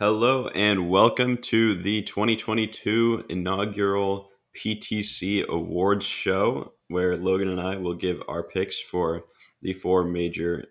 [0.00, 7.94] Hello and welcome to the 2022 inaugural PTC Awards show, where Logan and I will
[7.94, 9.26] give our picks for
[9.62, 10.64] the four major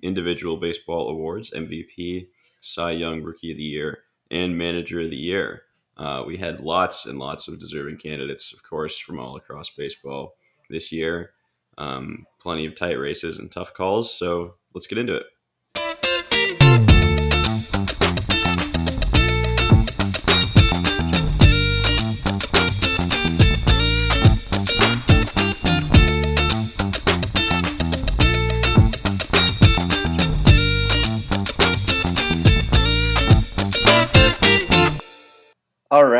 [0.00, 2.28] individual baseball awards MVP,
[2.60, 5.62] Cy Young Rookie of the Year, and Manager of the Year.
[5.96, 10.36] Uh, we had lots and lots of deserving candidates, of course, from all across baseball
[10.70, 11.32] this year.
[11.78, 15.26] Um, plenty of tight races and tough calls, so let's get into it.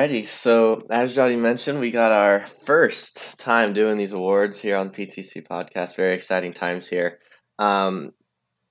[0.09, 4.89] Alrighty, so as Johnny mentioned, we got our first time doing these awards here on
[4.89, 5.97] PTC Podcast.
[5.97, 7.19] Very exciting times here.
[7.59, 8.13] Um,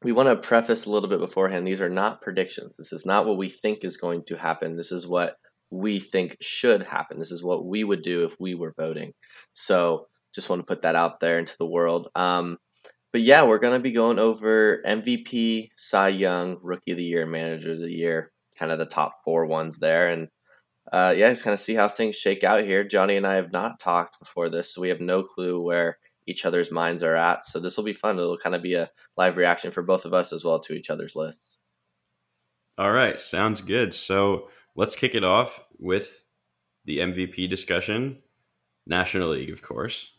[0.02, 1.68] we want to preface a little bit beforehand.
[1.68, 2.76] These are not predictions.
[2.76, 4.78] This is not what we think is going to happen.
[4.78, 5.36] This is what
[5.70, 7.20] we think should happen.
[7.20, 9.12] This is what we would do if we were voting.
[9.54, 12.08] So just want to put that out there into the world.
[12.16, 12.58] Um,
[13.14, 17.28] but yeah, we're going to be going over MVP, Cy Young, Rookie of the Year,
[17.28, 20.08] Manager of the Year, kind of the top four ones there.
[20.08, 20.30] And
[20.92, 22.84] uh, yeah, just kind of see how things shake out here.
[22.84, 26.46] Johnny and I have not talked before this, so we have no clue where each
[26.46, 27.44] other's minds are at.
[27.44, 28.18] So this will be fun.
[28.18, 30.90] It'll kind of be a live reaction for both of us as well to each
[30.90, 31.60] other's lists.
[32.78, 33.94] All right, sounds good.
[33.94, 36.24] So let's kick it off with
[36.86, 38.20] the MVP discussion.
[38.86, 40.12] National League, of course.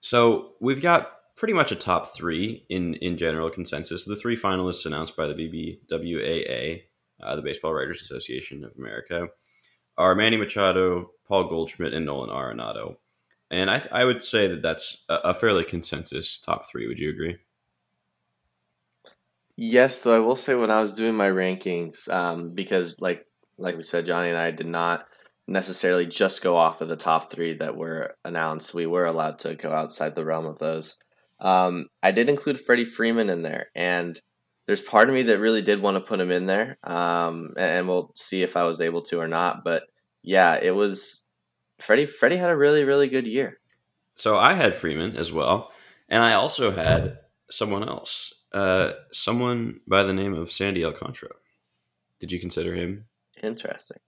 [0.00, 4.04] So we've got pretty much a top three in in general consensus.
[4.04, 6.82] The three finalists announced by the BBWAA,
[7.22, 9.28] uh, the Baseball Writers Association of America
[9.98, 12.96] are Manny Machado, Paul Goldschmidt, and Nolan Arenado.
[13.50, 16.88] And I, I would say that that's a, fairly consensus top three.
[16.88, 17.36] Would you agree?
[19.56, 23.26] Yes, though I will say when I was doing my rankings, um, because like
[23.58, 25.06] like we said, Johnny and I did not
[25.46, 28.72] necessarily just go off of the top three that were announced.
[28.72, 30.98] We were allowed to go outside the realm of those.
[31.38, 34.18] Um, I did include Freddie Freeman in there, and
[34.66, 37.86] there's part of me that really did want to put him in there, um, and
[37.86, 39.64] we'll see if I was able to or not.
[39.64, 39.84] But
[40.22, 41.24] yeah, it was
[41.78, 42.06] Freddie.
[42.06, 43.58] Freddie had a really really good year.
[44.14, 45.72] So I had Freeman as well,
[46.08, 47.18] and I also had
[47.50, 51.32] someone else, uh, someone by the name of Sandy Alcantara.
[52.20, 53.06] Did you consider him?
[53.42, 53.98] Interesting.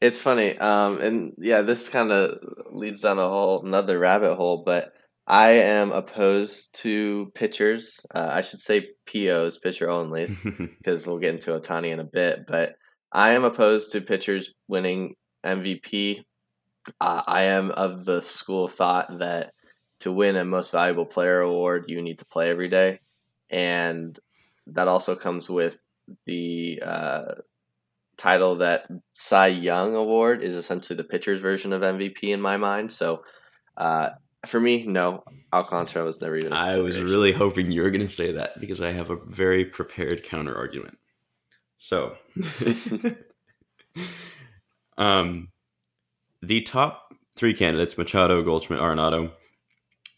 [0.00, 2.38] It's funny, um, and yeah, this kind of
[2.70, 4.92] leads down a whole another rabbit hole, but
[5.26, 8.06] I am opposed to pitchers.
[8.14, 10.26] Uh, I should say POs, pitcher only,
[10.78, 12.46] because we'll get into Ohtani in a bit.
[12.46, 12.76] But
[13.16, 16.22] I am opposed to pitchers winning MVP.
[17.00, 19.54] Uh, I am of the school of thought that
[20.00, 23.00] to win a Most Valuable Player award, you need to play every day,
[23.48, 24.16] and
[24.66, 25.78] that also comes with
[26.26, 27.34] the uh,
[28.18, 32.92] title that Cy Young Award is essentially the pitcher's version of MVP in my mind.
[32.92, 33.24] So.
[33.76, 34.10] Uh,
[34.46, 35.24] for me, no.
[35.52, 36.52] Alcantara was never even.
[36.52, 39.64] I was really hoping you were going to say that because I have a very
[39.64, 40.98] prepared counter argument.
[41.78, 42.16] So,
[44.98, 45.48] um,
[46.42, 49.32] the top three candidates, Machado, Goldschmidt, Arenado,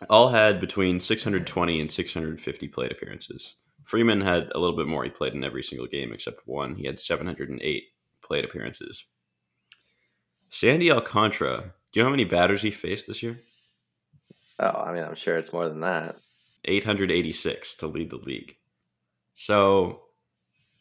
[0.08, 3.56] all had between 620 and 650 plate appearances.
[3.82, 5.02] Freeman had a little bit more.
[5.04, 6.76] He played in every single game except one.
[6.76, 7.84] He had 708
[8.22, 9.04] plate appearances.
[10.50, 13.38] Sandy Alcantara, do you know how many batters he faced this year?
[14.60, 16.20] Oh, I mean, I'm sure it's more than that.
[16.64, 18.56] 886 to lead the league.
[19.34, 20.02] So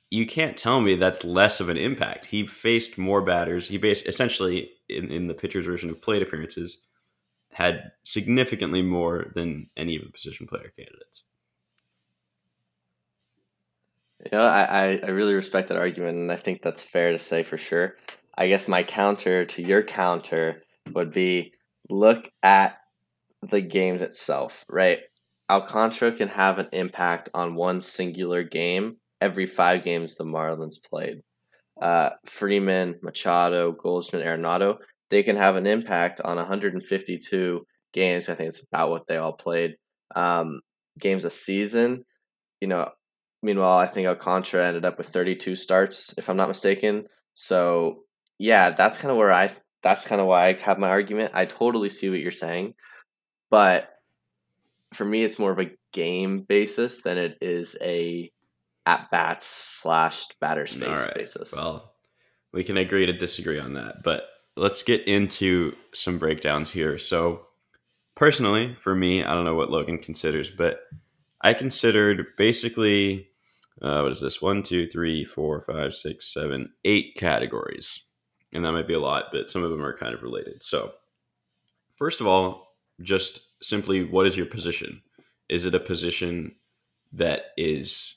[0.09, 2.25] you can't tell me that's less of an impact.
[2.25, 3.67] He faced more batters.
[3.67, 6.79] He based essentially in, in the pitcher's version of plate appearances
[7.51, 11.23] had significantly more than any of the position player candidates.
[14.23, 17.43] You know, I, I really respect that argument, and I think that's fair to say
[17.43, 17.95] for sure.
[18.37, 20.63] I guess my counter to your counter
[20.93, 21.53] would be
[21.89, 22.77] look at
[23.41, 24.99] the game itself, right?
[25.49, 31.21] Alcantara can have an impact on one singular game every five games the Marlins played.
[31.81, 34.77] Uh, Freeman, Machado, Goldschmidt, Arenado,
[35.09, 38.29] they can have an impact on 152 games.
[38.29, 39.75] I think it's about what they all played.
[40.15, 40.61] Um,
[40.99, 42.03] games a season.
[42.61, 42.89] You know,
[43.43, 47.05] meanwhile, I think Alcantara ended up with 32 starts, if I'm not mistaken.
[47.33, 48.03] So,
[48.39, 49.51] yeah, that's kind of where I.
[49.83, 51.31] That's kind of why I have my argument.
[51.35, 52.73] I totally see what you're saying.
[53.51, 53.89] But
[54.93, 58.31] for me, it's more of a game basis than it is a
[58.87, 61.13] at bats slash batter space right.
[61.13, 61.53] basis.
[61.53, 61.93] Well,
[62.53, 66.97] we can agree to disagree on that, but let's get into some breakdowns here.
[66.97, 67.45] So,
[68.15, 70.79] personally, for me, I don't know what Logan considers, but
[71.41, 73.27] I considered basically
[73.81, 74.41] uh, what is this?
[74.41, 78.01] One, two, three, four, five, six, seven, eight categories.
[78.53, 80.63] And that might be a lot, but some of them are kind of related.
[80.63, 80.93] So,
[81.95, 85.01] first of all, just simply what is your position?
[85.49, 86.55] Is it a position
[87.13, 88.15] that is,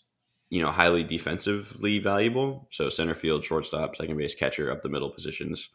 [0.51, 2.69] you know, highly defensively valuable?
[2.71, 5.71] So, center field, shortstop, second base, catcher, up the middle positions.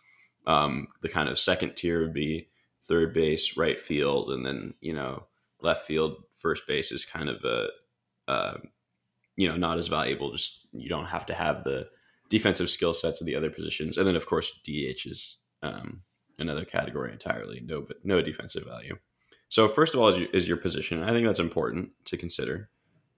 [0.46, 2.50] Um, the kind of second tier would be
[2.84, 5.26] third base, right field, and then, you know,
[5.62, 7.70] left field, first base is kind of a,
[9.36, 10.32] you know, not as valuable.
[10.32, 11.88] Just you don't have to have the
[12.30, 16.02] defensive skill sets of the other positions, and then of course DH is um,
[16.40, 17.62] another category entirely.
[17.66, 18.98] No, no defensive value.
[19.50, 21.04] So first of all, is your, is your position.
[21.04, 22.70] I think that's important to consider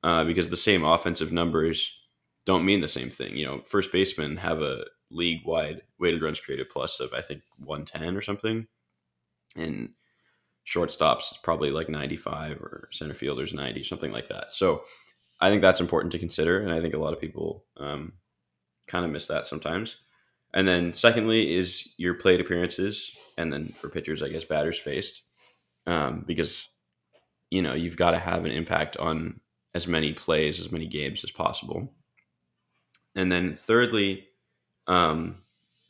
[0.07, 1.91] uh, because the same offensive numbers
[2.45, 3.35] don't mean the same thing.
[3.35, 7.41] You know, first basemen have a league wide weighted runs created plus of I think
[7.65, 8.67] 110 or something,
[9.57, 9.89] and
[10.65, 14.53] shortstops is probably like 95 or center fielders 90 something like that.
[14.53, 14.83] So
[15.41, 18.13] I think that's important to consider, and I think a lot of people um,
[18.87, 19.97] kind of miss that sometimes.
[20.53, 25.23] And then secondly is your plate appearances, and then for pitchers, I guess batters faced,
[25.85, 26.69] um, because
[27.49, 29.41] you know you've got to have an impact on
[29.77, 31.87] as many plays, as many games as possible.
[33.15, 34.27] And then thirdly,
[34.87, 35.35] um,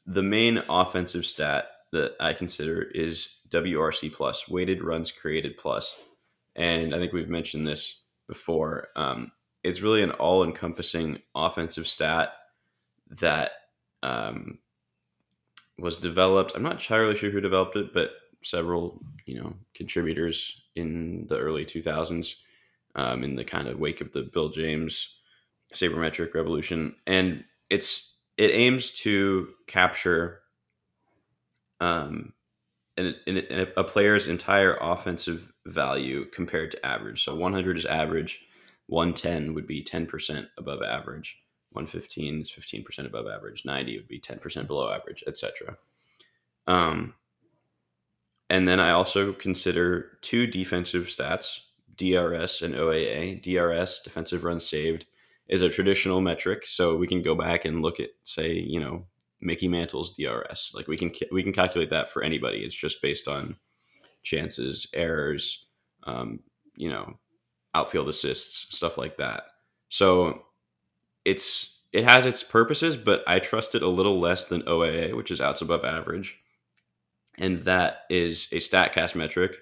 [0.06, 6.02] the main offensive stat that I consider is WRC plus, weighted runs created plus.
[6.54, 8.90] And I think we've mentioned this before.
[8.98, 9.32] Um,
[9.64, 12.34] it's really an all encompassing offensive stat
[13.22, 13.52] that
[14.04, 14.60] um,
[15.80, 16.54] was developed.
[16.56, 18.12] I'm not entirely sure who developed it, but
[18.44, 22.36] several, you know, contributors in the early 2000s
[22.98, 25.16] um, in the kind of wake of the Bill James
[25.74, 26.96] sabermetric revolution.
[27.06, 30.42] And it's, it aims to capture
[31.80, 32.34] um,
[32.98, 37.24] an, an, a player's entire offensive value compared to average.
[37.24, 38.42] So 100 is average,
[38.88, 41.38] 110 would be 10% above average,
[41.72, 45.78] 115 is 15% above average, 90 would be 10% below average, etc.
[46.66, 47.14] Um,
[48.50, 51.60] and then I also consider two defensive stats,
[51.98, 53.42] DRS and OAA.
[53.42, 55.06] DRS, defensive runs saved,
[55.48, 59.06] is a traditional metric, so we can go back and look at, say, you know,
[59.42, 60.72] Mickey Mantle's DRS.
[60.74, 62.60] Like we can we can calculate that for anybody.
[62.60, 63.56] It's just based on
[64.24, 65.66] chances, errors,
[66.04, 66.40] um,
[66.76, 67.18] you know,
[67.74, 69.44] outfield assists, stuff like that.
[69.90, 70.44] So
[71.26, 75.32] it's it has its purposes, but I trust it a little less than OAA, which
[75.32, 76.38] is outs above average,
[77.38, 79.56] and that is a Statcast metric,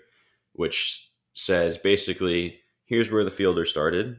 [0.53, 4.17] which says basically here's where the fielder started,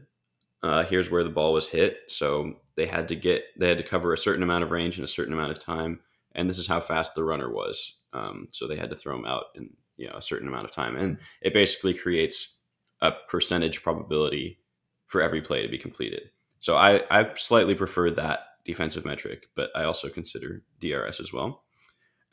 [0.63, 1.99] uh, here's where the ball was hit.
[2.07, 5.03] So they had to get they had to cover a certain amount of range in
[5.03, 5.99] a certain amount of time,
[6.33, 7.95] and this is how fast the runner was.
[8.13, 10.71] Um, so they had to throw him out in you know a certain amount of
[10.71, 12.55] time, and it basically creates
[13.01, 14.59] a percentage probability
[15.05, 16.29] for every play to be completed.
[16.59, 21.63] So I, I slightly prefer that defensive metric, but I also consider DRS as well.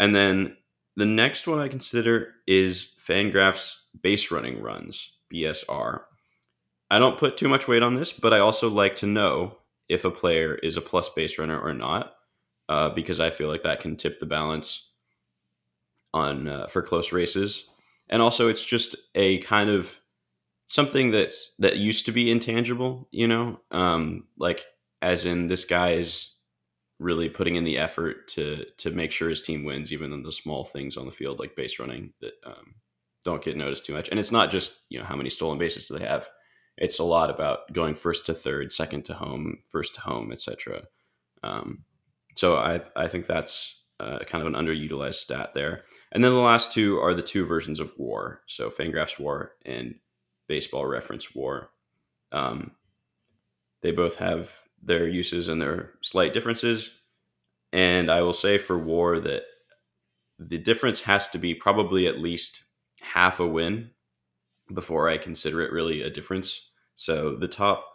[0.01, 0.57] And then
[0.97, 6.03] the next one I consider is Fangraphs base running runs, BSR.
[6.91, 9.59] I don't put too much weight on this, but I also like to know
[9.89, 12.15] if a player is a plus base runner or not,
[12.69, 14.89] uh, because I feel like that can tip the balance
[16.13, 17.65] on uh, for close races.
[18.09, 19.99] And also, it's just a kind of
[20.69, 24.65] something that's that used to be intangible, you know, um, like
[25.03, 26.34] as in this guy is
[27.05, 30.33] really putting in the effort to to make sure his team wins, even in the
[30.33, 32.75] small things on the field like base running that um,
[33.25, 34.09] don't get noticed too much.
[34.09, 36.29] And it's not just you know how many stolen bases do they have
[36.77, 40.83] it's a lot about going first to third, second to home, first to home, etc.
[41.43, 41.85] Um,
[42.35, 45.85] so I I think that's uh, kind of an underutilized stat there.
[46.11, 48.41] And then the last two are the two versions of WAR.
[48.47, 49.95] So Fangraphs WAR and
[50.49, 51.71] Baseball Reference WAR.
[52.33, 52.73] Um,
[53.83, 56.91] they both have their uses and their slight differences.
[57.73, 59.43] And I will say for WAR that
[60.39, 62.65] the difference has to be probably at least
[63.01, 63.91] half a win
[64.73, 66.71] before I consider it really a difference.
[66.97, 67.87] So the top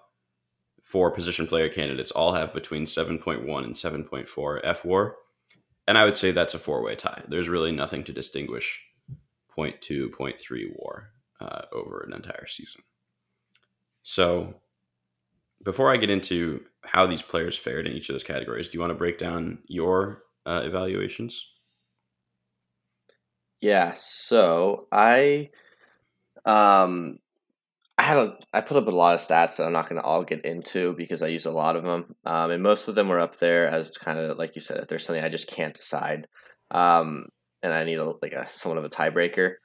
[0.84, 5.16] four position player candidates all have between 7.1 and 7.4 F war.
[5.88, 7.24] And I would say that's a four way tie.
[7.28, 8.82] There's really nothing to distinguish
[9.58, 12.82] 0.2, 0.3 WAR uh, over an entire season.
[14.04, 14.56] So
[15.64, 18.80] before I get into how these players fared in each of those categories, do you
[18.80, 21.46] want to break down your uh, evaluations?
[23.62, 25.50] Yeah, so I
[26.46, 27.20] um
[27.98, 30.08] I had a I put up a lot of stats that I'm not going to
[30.08, 33.10] all get into because I use a lot of them, um, and most of them
[33.10, 35.74] were up there as kind of like you said, if there's something I just can't
[35.74, 36.28] decide,
[36.72, 37.26] um,
[37.62, 39.56] and I need a like a somewhat of a tiebreaker.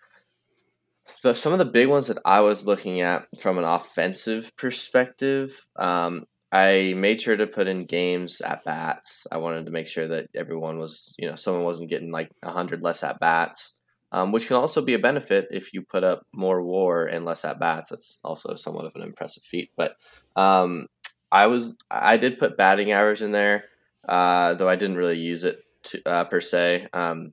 [1.21, 5.66] So some of the big ones that I was looking at from an offensive perspective,
[5.76, 6.25] um,
[6.55, 9.27] I made sure to put in games at bats.
[9.33, 12.81] I wanted to make sure that everyone was, you know, someone wasn't getting like 100
[12.81, 13.77] less at bats,
[14.13, 17.45] um, which can also be a benefit if you put up more war and less
[17.45, 17.89] at bats.
[17.89, 19.73] That's also somewhat of an impressive feat.
[19.77, 19.97] But
[20.37, 20.87] um,
[21.33, 23.65] I was, I did put batting average in there,
[24.09, 26.87] uh, though I didn't really use it to, uh, per se.
[26.93, 27.33] Um,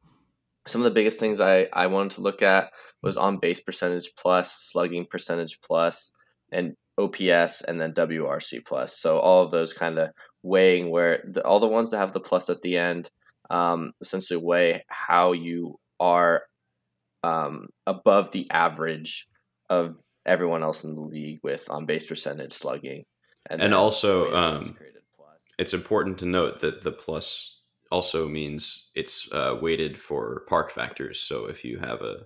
[0.66, 2.72] some of the biggest things I, I wanted to look at
[3.04, 6.12] was on base percentage plus, slugging percentage plus,
[6.52, 8.98] and OPS, and then WRC plus.
[8.98, 10.10] So all of those kind of
[10.44, 13.10] weighing where the, all the ones that have the plus at the end
[13.50, 16.44] um, essentially weigh how you are
[17.24, 19.28] um, above the average
[19.70, 23.04] of everyone else in the league with on base percentage, slugging,
[23.50, 24.76] and, and also um,
[25.58, 31.20] it's important to note that the plus also means it's uh, weighted for park factors.
[31.20, 32.26] So if you have a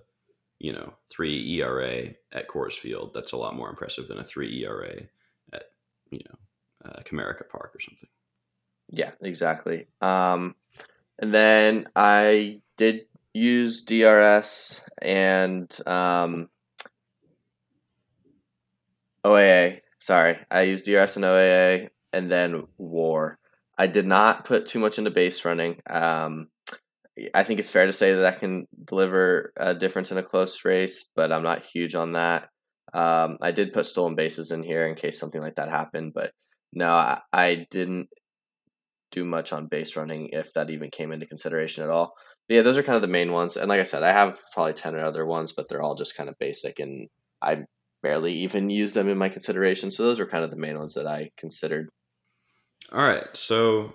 [0.58, 4.64] you know three ERA at Coors Field, that's a lot more impressive than a three
[4.64, 5.02] ERA
[5.52, 5.64] at
[6.10, 8.08] you know uh, Comerica Park or something.
[8.88, 9.86] Yeah, exactly.
[10.00, 10.54] Um,
[11.18, 16.48] and then I did use DRS and um,
[19.24, 19.80] OAA.
[19.98, 23.38] Sorry, I used DRS and OAA, and then WAR.
[23.78, 25.82] I did not put too much into base running.
[25.88, 26.48] Um,
[27.34, 30.64] I think it's fair to say that that can deliver a difference in a close
[30.64, 32.48] race, but I'm not huge on that.
[32.92, 36.32] Um, I did put stolen bases in here in case something like that happened, but
[36.72, 38.08] no, I, I didn't
[39.10, 42.14] do much on base running if that even came into consideration at all.
[42.48, 43.56] But yeah, those are kind of the main ones.
[43.56, 46.16] And like I said, I have probably 10 or other ones, but they're all just
[46.16, 47.08] kind of basic and
[47.40, 47.64] I
[48.02, 49.90] barely even use them in my consideration.
[49.90, 51.88] So those are kind of the main ones that I considered.
[52.92, 53.94] All right, so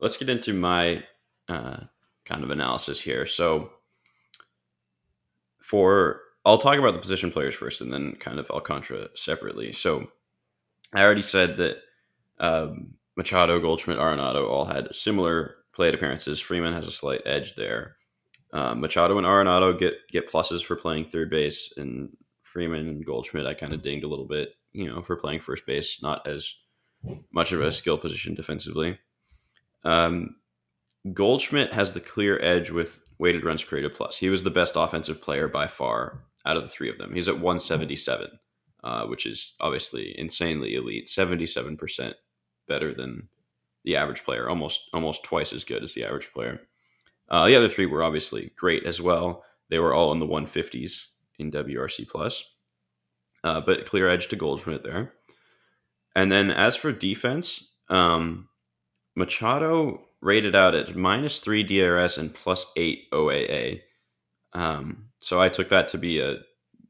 [0.00, 1.04] let's get into my
[1.48, 1.80] uh,
[2.24, 3.26] kind of analysis here.
[3.26, 3.70] So
[5.60, 9.72] for I'll talk about the position players first, and then kind of Alcantara separately.
[9.72, 10.08] So
[10.92, 11.78] I already said that
[12.38, 16.40] um, Machado, Goldschmidt, Arenado all had similar plate appearances.
[16.40, 17.96] Freeman has a slight edge there.
[18.52, 23.46] Um, Machado and Arenado get get pluses for playing third base, and Freeman and Goldschmidt
[23.46, 26.02] I kind of dinged a little bit, you know, for playing first base.
[26.02, 26.54] Not as
[27.32, 28.98] much of a skill position defensively.
[29.82, 30.36] Um,
[31.12, 34.18] Goldschmidt has the clear edge with weighted runs created plus.
[34.18, 37.14] He was the best offensive player by far out of the three of them.
[37.14, 38.28] He's at 177,
[38.82, 41.08] uh, which is obviously insanely elite.
[41.08, 42.14] 77%
[42.66, 43.28] better than
[43.84, 46.62] the average player, almost almost twice as good as the average player.
[47.28, 49.44] Uh, the other three were obviously great as well.
[49.68, 51.06] They were all in the 150s
[51.38, 52.44] in WRC plus,
[53.42, 55.12] uh, but clear edge to Goldschmidt there.
[56.16, 58.48] And then as for defense, um,
[59.16, 63.82] Machado rated out at minus three DRS and plus eight OAA.
[64.54, 66.38] Um, so I took that to be a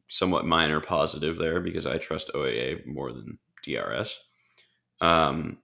[0.09, 4.19] somewhat minor positive there because I trust OAA more than DRS.
[5.01, 5.59] Um,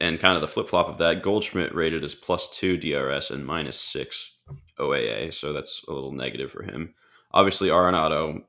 [0.00, 3.46] and kind of the flip flop of that, Goldschmidt rated as plus two DRS and
[3.46, 4.32] minus six
[4.78, 5.34] OAA.
[5.34, 6.94] So that's a little negative for him.
[7.32, 8.42] Obviously, Arenado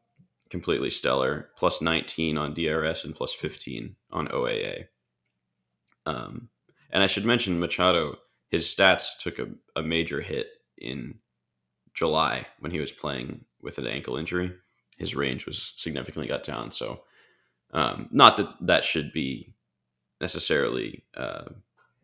[0.50, 4.86] completely stellar, plus 19 on DRS and plus 15 on OAA.
[6.06, 6.50] Um,
[6.90, 8.18] and I should mention Machado,
[8.50, 11.16] his stats took a, a major hit in
[11.94, 14.54] July when he was playing with an ankle injury.
[14.98, 16.72] His range was significantly got down.
[16.72, 17.02] So,
[17.72, 19.54] um, not that that should be
[20.22, 21.46] necessarily, uh,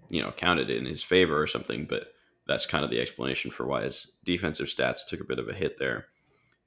[0.09, 2.07] you know, counted in his favor or something, but
[2.47, 5.53] that's kind of the explanation for why his defensive stats took a bit of a
[5.53, 6.07] hit there.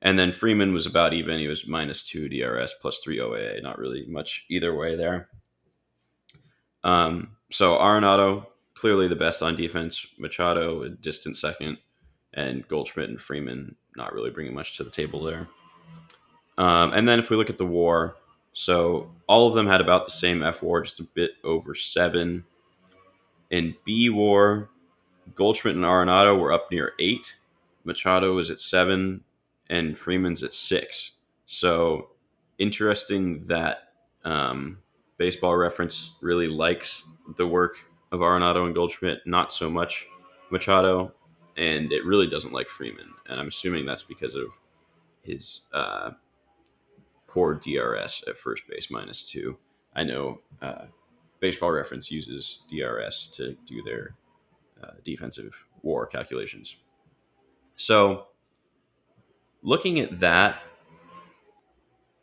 [0.00, 1.38] And then Freeman was about even.
[1.38, 3.62] He was minus two DRS plus three OAA.
[3.62, 5.28] Not really much either way there.
[6.84, 10.06] Um, so Arenado clearly the best on defense.
[10.18, 11.78] Machado a distant second,
[12.34, 15.48] and Goldschmidt and Freeman not really bringing much to the table there.
[16.58, 18.16] Um, and then if we look at the WAR,
[18.52, 22.44] so all of them had about the same F WAR, just a bit over seven.
[23.50, 24.68] In B WAR,
[25.34, 27.36] Goldschmidt and Arenado were up near eight.
[27.84, 29.22] Machado was at seven
[29.68, 31.12] and Freeman's at six.
[31.46, 32.10] So
[32.58, 33.90] interesting that
[34.24, 34.78] um,
[35.18, 37.04] Baseball Reference really likes
[37.36, 37.76] the work
[38.12, 40.06] of Arenado and Goldschmidt, not so much
[40.50, 41.12] Machado,
[41.56, 43.10] and it really doesn't like Freeman.
[43.28, 44.48] And I'm assuming that's because of
[45.22, 46.12] his uh,
[47.26, 49.58] poor DRS at first base minus two.
[49.94, 50.86] I know uh,
[51.40, 54.14] Baseball Reference uses DRS to do their
[54.82, 56.76] uh, defensive WAR calculations.
[57.76, 58.26] So
[59.62, 60.62] looking at that,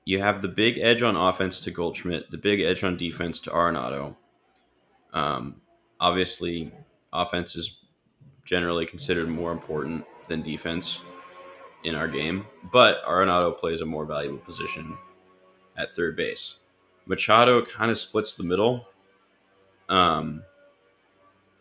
[0.06, 3.50] you have the big edge on offense to Goldschmidt, the big edge on defense to
[3.50, 4.16] Arenado.
[5.13, 5.62] Um,
[6.03, 6.69] obviously,
[7.13, 7.77] offense is
[8.43, 11.00] generally considered more important than defense
[11.86, 14.98] in our game, but Arenado plays a more valuable position
[15.77, 16.57] at third base.
[17.05, 18.86] Machado kind of splits the middle.
[19.88, 20.43] Um,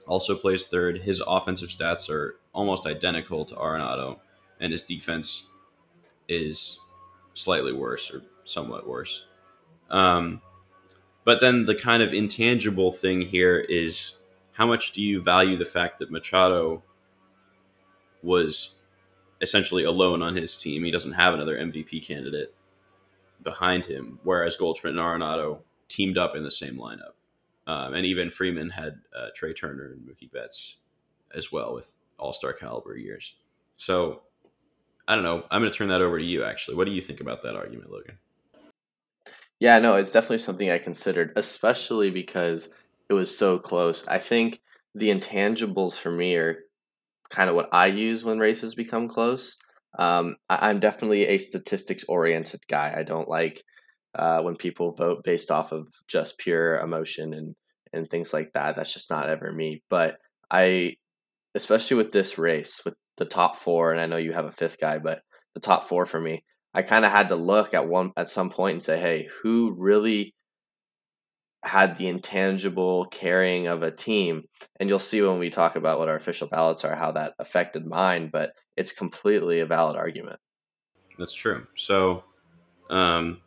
[0.09, 0.99] also plays third.
[0.99, 4.19] His offensive stats are almost identical to Arenado,
[4.61, 5.45] and his defense
[6.29, 6.79] is
[7.35, 9.23] slightly worse or somewhat worse.
[9.89, 10.41] Um,
[11.25, 14.15] but then the kind of intangible thing here is
[14.63, 16.85] how much do you value the fact that Machado
[18.23, 18.77] was
[19.41, 20.85] essentially alone on his team?
[20.85, 22.55] He doesn't have another MVP candidate
[23.43, 27.15] behind him, whereas Goldschmidt and Arenado teamed up in the same lineup.
[27.67, 30.77] Um, and even Freeman had uh, Trea Turner and Mookie Betts
[31.35, 33.35] as well with all star caliber years.
[33.79, 34.23] So
[35.09, 35.43] I don't know.
[35.51, 36.77] I'm going to turn that over to you, actually.
[36.77, 38.17] What do you think about that argument, Logan?
[39.59, 42.73] Yeah, no, it's definitely something I considered, especially because
[43.13, 44.09] it was so close.
[44.09, 44.61] I think
[44.95, 46.61] the intangibles for me are
[47.29, 49.59] kind of what I use when races become close.
[49.99, 52.95] Um, I, am definitely a statistics oriented guy.
[52.97, 53.63] I don't like
[54.15, 57.55] uh, when people vote based off of just pure emotion and
[57.93, 58.77] and things like that.
[58.77, 59.83] That's just not ever me.
[59.91, 60.17] But
[60.51, 60.95] I,
[61.55, 64.79] especially with this race, with the top four, and I know you have a fifth
[64.81, 65.21] guy, but
[65.53, 68.49] the top four for me, I kind of had to look at one at some
[68.49, 70.35] point and say, hey, who really
[71.65, 74.45] had the intangible carrying of a team.
[74.81, 77.87] And you'll see when we talk about what our official ballots are, how that affected
[77.87, 80.41] mine, but it's completely a valid argument.
[81.19, 81.67] That's true.
[81.77, 82.25] So,
[82.91, 83.41] um,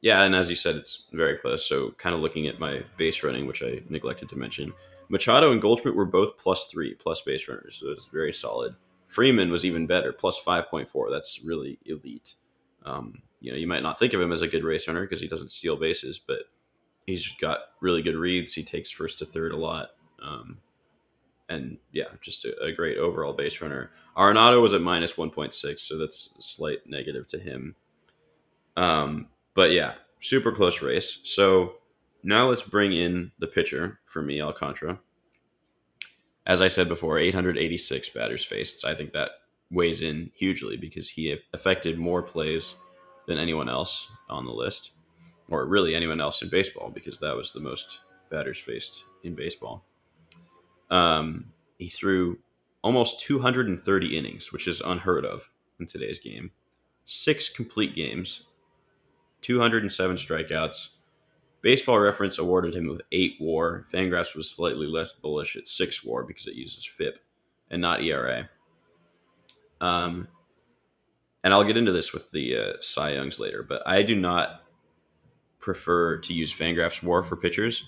[0.00, 1.68] yeah, and as you said, it's very close.
[1.68, 4.72] So, kind of looking at my base running, which I neglected to mention,
[5.10, 7.76] Machado and Goldschmidt were both plus three, plus base runners.
[7.80, 8.76] So, it's very solid.
[9.08, 11.10] Freeman was even better, plus 5.4.
[11.10, 12.36] That's really elite.
[12.84, 15.20] Um, you know, you might not think of him as a good race runner because
[15.20, 16.40] he doesn't steal bases, but
[17.08, 18.52] he's got really good reads.
[18.52, 19.92] He takes first to third a lot.
[20.22, 20.58] Um,
[21.48, 23.92] and yeah, just a, a, great overall base runner.
[24.14, 27.74] Arenado was at minus 1.6, so that's a slight negative to him.
[28.76, 31.20] Um, but yeah, super close race.
[31.22, 31.76] So
[32.22, 35.00] now let's bring in the pitcher for me, Alcantara.
[36.44, 38.84] As I said before, 886 batters faced.
[38.84, 39.30] I think that
[39.70, 42.74] weighs in hugely because he affected more plays
[43.26, 44.92] than anyone else on the list
[45.48, 49.84] or really anyone else in baseball because that was the most batters faced in baseball.
[50.90, 52.38] Um, he threw
[52.82, 56.50] almost 230 innings, which is unheard of in today's game.
[57.06, 58.42] Six complete games,
[59.42, 60.90] 207 strikeouts.
[61.60, 63.84] Baseball Reference awarded him with eight WAR.
[63.92, 67.18] Fangraphs was slightly less bullish at six WAR because it uses FIP
[67.70, 68.48] and not ERA.
[69.80, 70.28] Um,
[71.42, 74.62] and I'll get into this with the uh, Cy Youngs later, but I do not
[75.58, 77.84] prefer to use Fangraphs WAR for pitchers.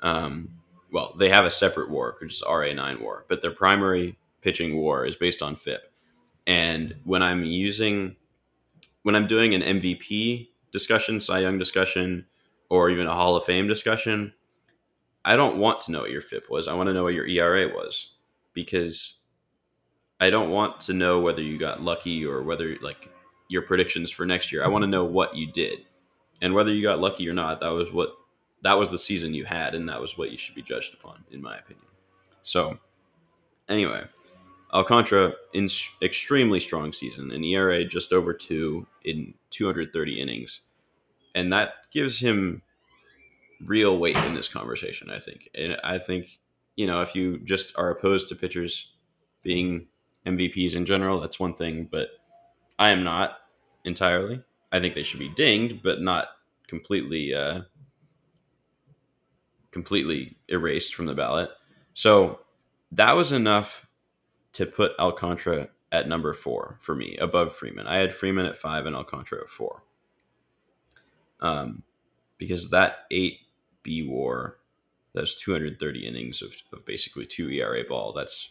[0.00, 0.48] Um,
[0.92, 5.06] well, they have a separate WAR, which is RA9 WAR, but their primary pitching WAR
[5.06, 5.92] is based on FIP.
[6.46, 8.16] And when I'm using,
[9.02, 12.26] when I'm doing an MVP discussion, Cy Young discussion,
[12.68, 14.32] or even a Hall of Fame discussion,
[15.24, 16.66] I don't want to know what your FIP was.
[16.66, 18.14] I want to know what your ERA was
[18.54, 19.14] because
[20.18, 23.10] I don't want to know whether you got lucky or whether like
[23.48, 24.64] your predictions for next year.
[24.64, 25.84] I want to know what you did
[26.40, 28.10] and whether you got lucky or not, that was what
[28.62, 31.24] that was the season you had, and that was what you should be judged upon,
[31.30, 31.86] in my opinion.
[32.42, 32.78] So,
[33.68, 34.04] anyway,
[34.72, 35.68] Alcantara in
[36.02, 40.60] extremely strong season, an ERA just over two in 230 innings,
[41.34, 42.62] and that gives him
[43.64, 45.10] real weight in this conversation.
[45.10, 46.38] I think, and I think
[46.76, 48.92] you know if you just are opposed to pitchers
[49.42, 49.86] being
[50.26, 52.08] MVPs in general, that's one thing, but
[52.78, 53.38] I am not
[53.84, 54.42] entirely.
[54.72, 56.28] I think they should be dinged, but not
[56.68, 57.62] completely uh,
[59.70, 61.50] completely erased from the ballot.
[61.94, 62.40] So
[62.92, 63.86] that was enough
[64.52, 67.86] to put Alcantara at number four for me, above Freeman.
[67.86, 69.82] I had Freeman at five and Alcantara at four.
[71.40, 71.82] Um,
[72.38, 73.38] because that eight
[73.82, 74.58] B war,
[75.14, 78.50] those 230 innings of, of basically two ERA ball, that's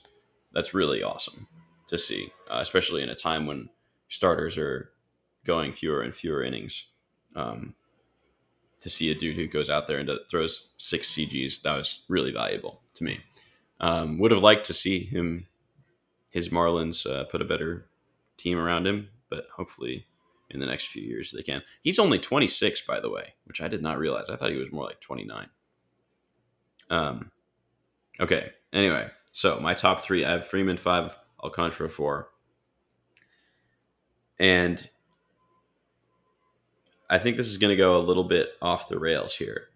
[0.51, 1.47] that's really awesome
[1.87, 3.69] to see, uh, especially in a time when
[4.07, 4.91] starters are
[5.49, 6.85] going fewer and fewer innings.
[7.35, 7.73] Um,
[8.81, 12.31] to see a dude who goes out there and throws six CGs, that was really
[12.31, 13.19] valuable to me.
[13.81, 15.47] Um, would have liked to see him,
[16.31, 17.87] his Marlins, uh, put a better
[18.37, 20.05] team around him, but hopefully
[20.51, 21.63] in the next few years they can.
[21.81, 24.29] He's only 26, by the way, which I did not realize.
[24.29, 25.47] I thought he was more like 29.
[26.91, 27.31] Um,
[28.19, 28.51] okay.
[28.71, 32.29] Anyway, so my top three I have Freeman five, Alcantara four.
[34.39, 34.87] And
[37.09, 39.69] I think this is going to go a little bit off the rails here.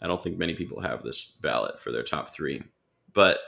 [0.00, 2.62] I don't think many people have this ballot for their top three,
[3.12, 3.38] but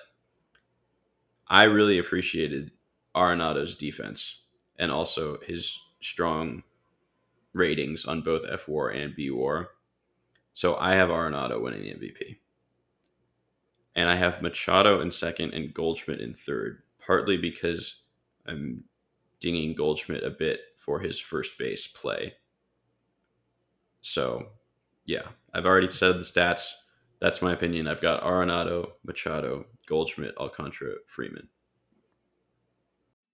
[1.49, 2.73] I really appreciated
[3.17, 4.43] Arenado's defense
[4.79, 6.63] and also his strong
[7.53, 9.71] ratings on both F War and B War.
[10.55, 12.39] So I have Arenado winning the MVP.
[13.95, 17.97] and I have Machado in second and Goldschmidt in third, partly because
[18.47, 18.85] I'm
[19.41, 22.35] dinging Goldschmidt a bit for his first base play.
[24.01, 24.47] So,
[25.05, 26.73] yeah, I've already said the stats.
[27.21, 27.87] That's my opinion.
[27.87, 31.49] I've got Arenado, Machado, Goldschmidt, Alcantara, Freeman.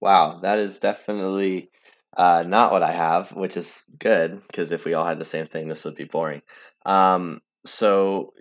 [0.00, 1.70] Wow, that is definitely
[2.16, 5.46] uh, not what I have, which is good because if we all had the same
[5.46, 6.42] thing, this would be boring.
[6.85, 8.33] Um, so,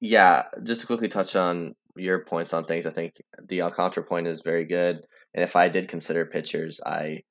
[0.00, 4.26] yeah, just to quickly touch on your points on things, I think the Alcantara point
[4.26, 5.06] is very good.
[5.34, 7.22] And if I did consider pitchers, I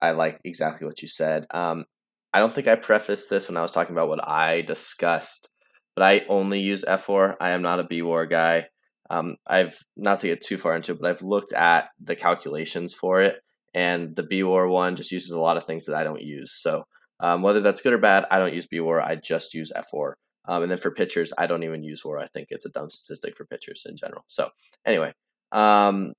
[0.00, 1.46] I like exactly what you said.
[1.50, 1.84] Um,
[2.32, 5.48] I don't think I prefaced this when I was talking about what I discussed,
[5.96, 7.36] but I only use fWAR.
[7.40, 8.66] I am not a BWAR guy.
[9.10, 12.94] Um, I've not to get too far into it, but I've looked at the calculations
[12.94, 13.40] for it,
[13.74, 16.52] and the BWAR one just uses a lot of things that I don't use.
[16.52, 16.84] So
[17.20, 19.02] um, whether that's good or bad, I don't use BWAR.
[19.02, 20.12] I just use fWAR.
[20.46, 22.18] Um, and then for pitchers, I don't even use WAR.
[22.18, 24.24] I think it's a dumb statistic for pitchers in general.
[24.28, 24.48] So
[24.86, 25.12] anyway,
[25.52, 26.14] um,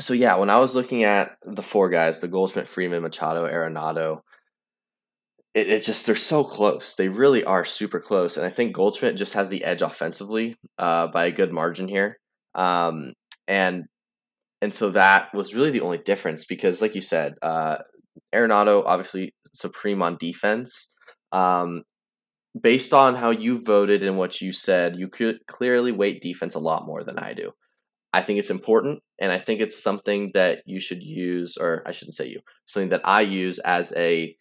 [0.00, 4.20] so yeah, when I was looking at the four guys, the Goldschmidt, Freeman, Machado, Arenado,
[5.54, 6.96] it, it's just they're so close.
[6.96, 11.06] They really are super close, and I think Goldschmidt just has the edge offensively uh,
[11.08, 12.18] by a good margin here.
[12.54, 13.14] Um,
[13.48, 13.84] and
[14.60, 17.78] and so that was really the only difference because, like you said, uh,
[18.34, 20.90] Arenado obviously supreme on defense.
[21.32, 21.82] Um,
[22.60, 26.60] based on how you voted and what you said, you could clearly weight defense a
[26.60, 27.50] lot more than I do.
[28.12, 31.90] I think it's important, and I think it's something that you should use, or I
[31.90, 34.36] shouldn't say you, something that I use as a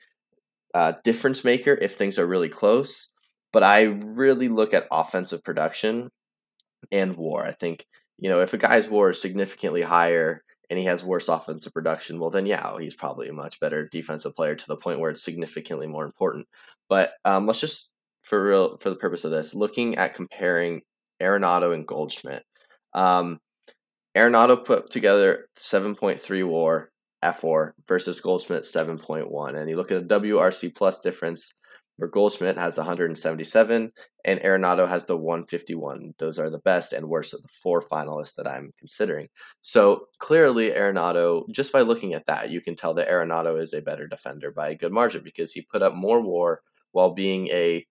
[0.73, 3.09] uh, difference maker if things are really close.
[3.51, 6.09] But I really look at offensive production
[6.91, 7.45] and WAR.
[7.45, 7.85] I think
[8.17, 12.19] you know if a guy's WAR is significantly higher and he has worse offensive production,
[12.19, 15.23] well then yeah, he's probably a much better defensive player to the point where it's
[15.23, 16.47] significantly more important.
[16.89, 20.81] But um, let's just for real for the purpose of this, looking at comparing
[21.21, 22.43] Arenado and Goldschmidt.
[22.93, 23.39] Um,
[24.15, 26.89] Arenado put together 7.3 WAR
[27.23, 31.55] fWAR versus Goldschmidt 7.1, and you look at the WRC plus difference
[31.97, 33.91] where Goldschmidt has 177
[34.25, 36.13] and Arenado has the 151.
[36.17, 39.27] Those are the best and worst of the four finalists that I'm considering.
[39.61, 43.81] So clearly, Arenado, just by looking at that, you can tell that Arenado is a
[43.81, 47.85] better defender by a good margin because he put up more WAR while being a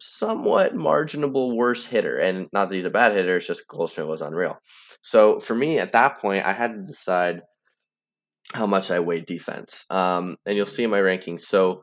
[0.00, 2.18] somewhat marginable worse hitter.
[2.18, 4.58] And not that he's a bad hitter, it's just Goldschmidt was unreal.
[5.02, 7.42] So for me at that point, I had to decide
[8.54, 9.84] how much I weigh defense.
[9.90, 11.42] Um, and you'll see in my rankings.
[11.42, 11.82] So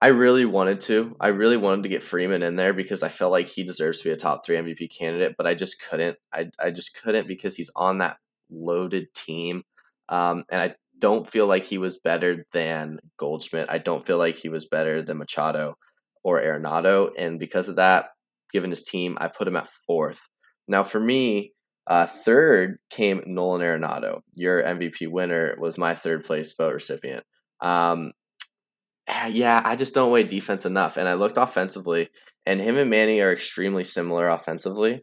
[0.00, 1.16] I really wanted to.
[1.18, 4.08] I really wanted to get Freeman in there because I felt like he deserves to
[4.08, 6.18] be a top three MVP candidate, but I just couldn't.
[6.32, 8.18] I, I just couldn't because he's on that
[8.50, 9.62] loaded team.
[10.08, 13.70] Um, and I don't feel like he was better than Goldschmidt.
[13.70, 15.76] I don't feel like he was better than Machado
[16.22, 17.10] or Arenado.
[17.16, 18.10] And because of that,
[18.52, 20.28] given his team, I put him at fourth.
[20.68, 21.54] Now, for me,
[21.86, 24.20] uh, third came Nolan Arenado.
[24.34, 27.24] Your MVP winner was my third place vote recipient.
[27.60, 28.12] Um,
[29.28, 30.96] yeah, I just don't weigh defense enough.
[30.96, 32.10] And I looked offensively,
[32.46, 35.02] and him and Manny are extremely similar offensively.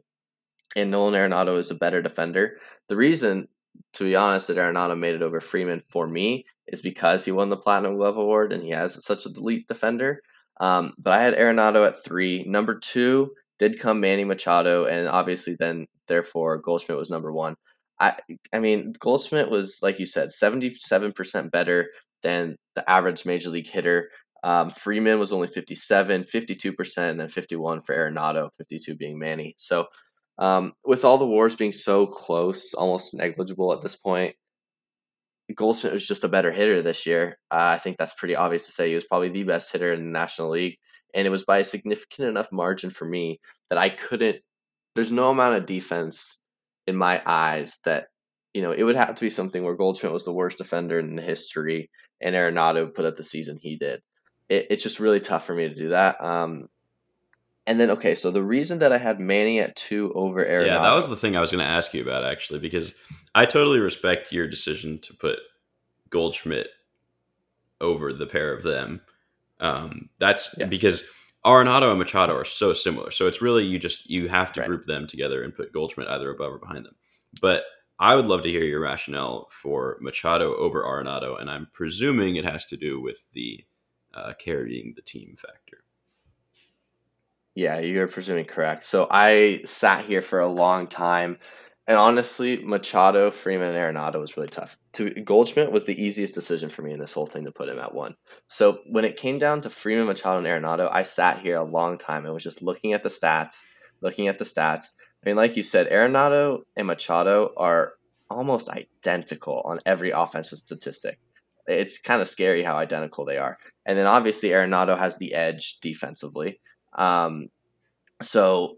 [0.75, 2.57] And Nolan Arenado is a better defender.
[2.87, 3.47] The reason,
[3.93, 7.49] to be honest, that Arenado made it over Freeman for me is because he won
[7.49, 10.21] the Platinum Glove Award and he has such a elite defender.
[10.59, 12.43] Um, but I had Arenado at three.
[12.45, 17.55] Number two did come Manny Machado, and obviously then therefore Goldschmidt was number one.
[17.99, 18.17] I
[18.53, 21.89] I mean Goldschmidt was like you said, seventy seven percent better
[22.23, 24.09] than the average major league hitter.
[24.43, 29.53] Um, Freeman was only 57, 52%, and then 51 for Arenado, 52 being Manny.
[29.57, 29.87] So,
[30.37, 34.35] um, with all the wars being so close, almost negligible at this point,
[35.53, 37.37] Goldschmidt was just a better hitter this year.
[37.51, 38.89] Uh, I think that's pretty obvious to say.
[38.89, 40.77] He was probably the best hitter in the National League,
[41.13, 44.37] and it was by a significant enough margin for me that I couldn't
[44.95, 46.43] there's no amount of defense
[46.87, 48.07] in my eyes that
[48.53, 51.17] you know it would have to be something where Goldschmidt was the worst defender in
[51.17, 51.89] history
[52.21, 54.01] and Arenado put up the season he did.
[54.49, 56.21] It, it's just really tough for me to do that.
[56.23, 56.67] Um,
[57.65, 60.81] and then okay, so the reason that I had Manny at two over Arenado, yeah,
[60.81, 62.93] that was the thing I was going to ask you about actually because
[63.35, 65.39] I totally respect your decision to put
[66.09, 66.69] Goldschmidt
[67.79, 69.01] over the pair of them.
[69.59, 70.69] Um, that's yes.
[70.69, 71.03] because
[71.45, 73.11] Arenado and Machado are so similar.
[73.11, 74.67] So it's really you just you have to right.
[74.67, 76.95] group them together and put Goldschmidt either above or behind them.
[77.41, 77.63] But
[77.99, 82.45] I would love to hear your rationale for Machado over Arenado, and I'm presuming it
[82.45, 83.65] has to do with the
[84.13, 85.83] uh, carrying the team factor.
[87.55, 88.85] Yeah, you're presuming correct.
[88.85, 91.39] So I sat here for a long time
[91.89, 94.77] and honestly, Machado, Freeman, and Arenado was really tough.
[94.93, 97.79] To Goldschmidt was the easiest decision for me in this whole thing to put him
[97.79, 98.15] at one.
[98.45, 101.97] So when it came down to Freeman, Machado, and Arenado, I sat here a long
[101.97, 103.63] time and was just looking at the stats,
[104.01, 104.85] looking at the stats.
[105.25, 107.93] I mean, like you said, Arenado and Machado are
[108.29, 111.17] almost identical on every offensive statistic.
[111.65, 113.57] It's kind of scary how identical they are.
[113.87, 116.61] And then obviously Arenado has the edge defensively.
[116.93, 117.47] Um,
[118.21, 118.77] so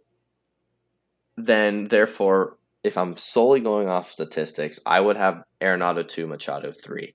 [1.36, 7.14] then, therefore, if I'm solely going off statistics, I would have Arenado 2, Machado 3.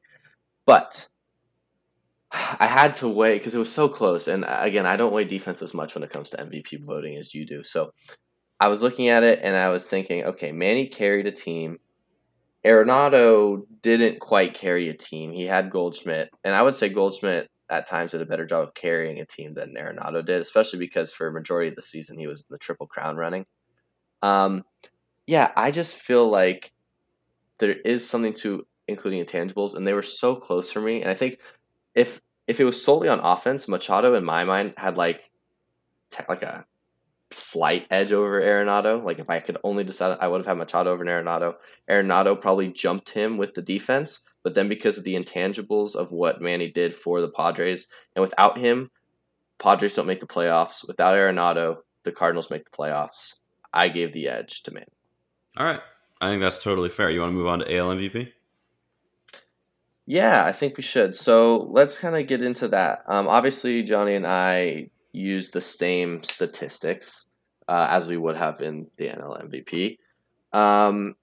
[0.65, 1.09] But
[2.33, 4.29] I had to wait because it was so close.
[4.29, 7.35] And again, I don't weigh defense as much when it comes to MVP voting as
[7.35, 7.63] you do.
[7.63, 7.93] So
[8.61, 11.79] I was looking at it and I was thinking, okay, Manny carried a team.
[12.65, 15.31] Arenado didn't quite carry a team.
[15.31, 18.75] He had Goldschmidt, and I would say Goldschmidt at times did a better job of
[18.75, 22.27] carrying a team than Arenado did, especially because for a majority of the season he
[22.27, 23.45] was in the triple crown running.
[24.23, 24.65] Um,
[25.27, 26.73] yeah, I just feel like
[27.59, 31.03] there is something to including intangibles, and they were so close for me.
[31.03, 31.39] And I think
[31.95, 35.31] if if it was solely on offense, Machado in my mind had like
[36.29, 36.65] like a
[37.33, 39.03] slight edge over Arenado.
[39.03, 41.55] Like if I could only decide, I would have had Machado over Arenado.
[41.91, 46.41] Arenado probably jumped him with the defense, but then because of the intangibles of what
[46.41, 48.91] Manny did for the Padres, and without him,
[49.59, 50.87] Padres don't make the playoffs.
[50.87, 53.41] Without Arenado, the Cardinals make the playoffs.
[53.73, 54.96] I gave the edge to Manny.
[55.57, 55.81] All right,
[56.21, 57.11] I think that's totally fair.
[57.11, 58.33] You want to move on to AL MVP?
[60.05, 61.15] Yeah, I think we should.
[61.15, 63.03] So let's kind of get into that.
[63.07, 67.31] Um, obviously, Johnny and I use the same statistics
[67.69, 69.99] uh, as we would have in the NL MVP.
[70.53, 71.17] Um,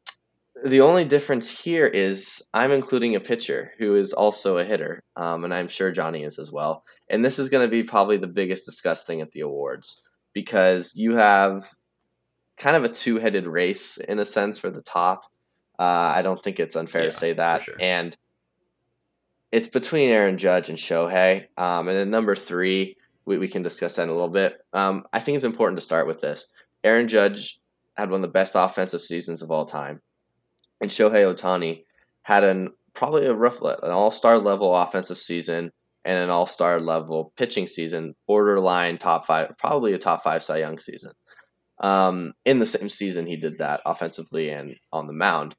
[0.65, 5.43] the only difference here is I'm including a pitcher who is also a hitter, um,
[5.43, 6.83] and I'm sure Johnny is as well.
[7.09, 10.01] And this is going to be probably the biggest discussed thing at the awards
[10.33, 11.73] because you have
[12.57, 15.23] kind of a two headed race in a sense for the top.
[15.79, 17.63] Uh, I don't think it's unfair Yeah, to say that.
[17.63, 17.75] sure.
[17.79, 18.15] And
[19.51, 21.45] it's between Aaron Judge and Shohei.
[21.57, 24.59] Um, and then number three, we, we can discuss that in a little bit.
[24.73, 26.51] Um, I think it's important to start with this.
[26.83, 27.59] Aaron Judge
[27.95, 30.01] had one of the best offensive seasons of all time,
[30.81, 31.83] and Shohei Ohtani
[32.23, 35.71] had an probably a rough, an all star level offensive season
[36.05, 40.57] and an all star level pitching season, borderline top five, probably a top five Cy
[40.57, 41.11] Young season.
[41.79, 45.55] Um, in the same season, he did that offensively and on the mound,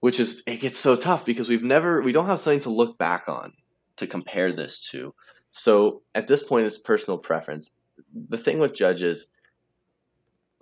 [0.00, 2.98] which is it gets so tough because we've never we don't have something to look
[2.98, 3.52] back on
[3.96, 5.14] to compare this to.
[5.50, 7.76] So at this point, it's personal preference.
[8.28, 9.26] The thing with Judge's,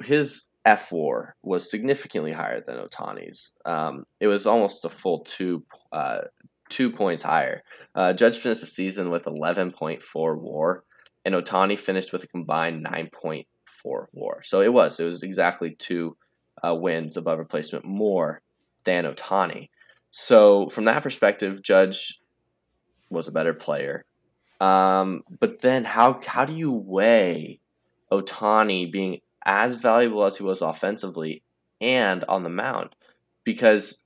[0.03, 3.57] his F war was significantly higher than Ohtani's.
[3.65, 6.23] Um, it was almost a full two uh,
[6.69, 7.63] two points higher.
[7.95, 10.85] Uh, Judge finished the season with 11.4 war,
[11.25, 13.47] and Ohtani finished with a combined 9.8
[13.83, 14.43] for war.
[14.43, 15.01] So it was.
[15.01, 16.17] It was exactly two
[16.63, 18.43] uh, wins above replacement more
[18.85, 19.69] than Ohtani.
[20.11, 22.21] So from that perspective, Judge
[23.11, 24.05] was a better player.
[24.61, 27.61] Um, but then how how do you weigh
[28.13, 31.43] Ohtani being as valuable as he was offensively
[31.81, 32.95] and on the mound?
[33.45, 34.05] Because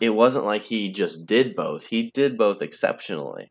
[0.00, 1.86] it wasn't like he just did both.
[1.86, 3.50] He did both exceptionally.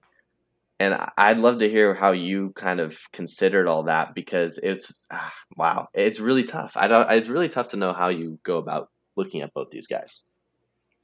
[0.80, 5.34] And I'd love to hear how you kind of considered all that because it's ah,
[5.58, 6.78] wow, it's really tough.
[6.78, 7.10] I don't.
[7.12, 10.24] It's really tough to know how you go about looking at both these guys.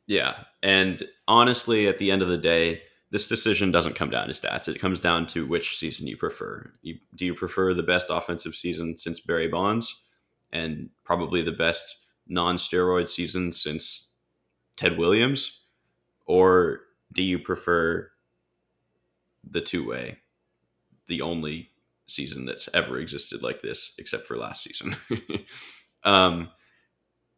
[0.08, 4.34] Yeah, and honestly, at the end of the day, this decision doesn't come down to
[4.34, 4.68] stats.
[4.68, 6.72] It comes down to which season you prefer.
[6.82, 10.04] You, do you prefer the best offensive season since Barry Bonds,
[10.54, 14.10] and probably the best non-steroid season since
[14.78, 15.60] Ted Williams,
[16.26, 16.82] or
[17.14, 18.10] do you prefer
[19.50, 20.20] the two-way,
[21.08, 21.70] the only
[22.08, 24.96] season that's ever existed like this, except for last season?
[26.04, 26.50] um,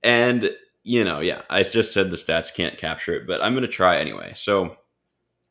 [0.03, 0.51] and
[0.83, 3.67] you know, yeah, I just said the stats can't capture it, but I'm going to
[3.67, 4.31] try anyway.
[4.35, 4.77] So,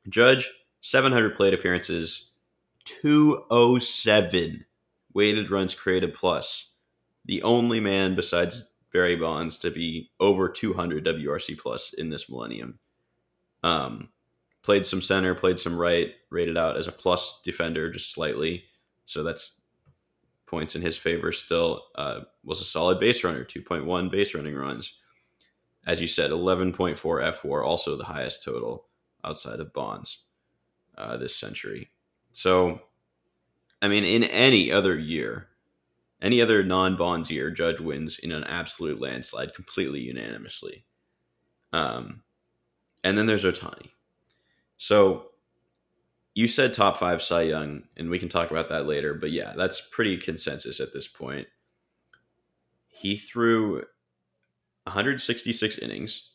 [0.09, 2.31] Judge, 700 plate appearances,
[2.87, 4.65] 207
[5.13, 6.71] weighted runs created plus.
[7.27, 8.65] The only man besides
[8.95, 12.79] Barry Bonds to be over 200 WRC plus in this millennium.
[13.63, 14.09] Um,
[14.67, 18.65] played some center, played some right, rated out as a plus defender just slightly.
[19.07, 19.59] So that's
[20.47, 21.85] points in his favor still.
[21.95, 24.93] Uh, was a solid base runner, 2.1 base running runs
[25.87, 28.87] as you said, 11.4 fWAR, also the highest total
[29.25, 30.25] outside of Bonds
[30.99, 31.91] uh, this century.
[32.33, 32.81] So,
[33.81, 35.47] I mean, in any other year,
[36.21, 40.85] any other non Bonds year, Judge wins in an absolute landslide, completely unanimously.
[41.73, 42.23] Um,
[43.05, 43.91] and then there's Ohtani.
[44.79, 45.31] So,
[46.35, 49.15] you said top five Cy Young, and we can talk about that later.
[49.15, 51.49] But yeah, that's pretty consensus at this point.
[52.89, 53.85] He threw
[54.85, 56.31] 166 innings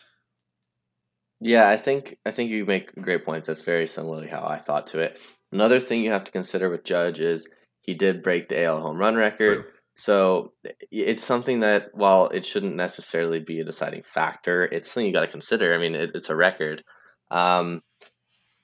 [1.42, 3.48] Yeah, I think I think you make great points.
[3.48, 5.20] That's very similarly how I thought to it.
[5.52, 7.50] Another thing you have to consider with Judge is
[7.82, 9.64] he did break the AL home run record.
[9.64, 9.72] True.
[9.96, 10.54] So
[10.90, 15.22] it's something that while it shouldn't necessarily be a deciding factor, it's something you got
[15.22, 15.74] to consider.
[15.74, 16.82] I mean, it, it's a record.
[17.30, 17.82] Um,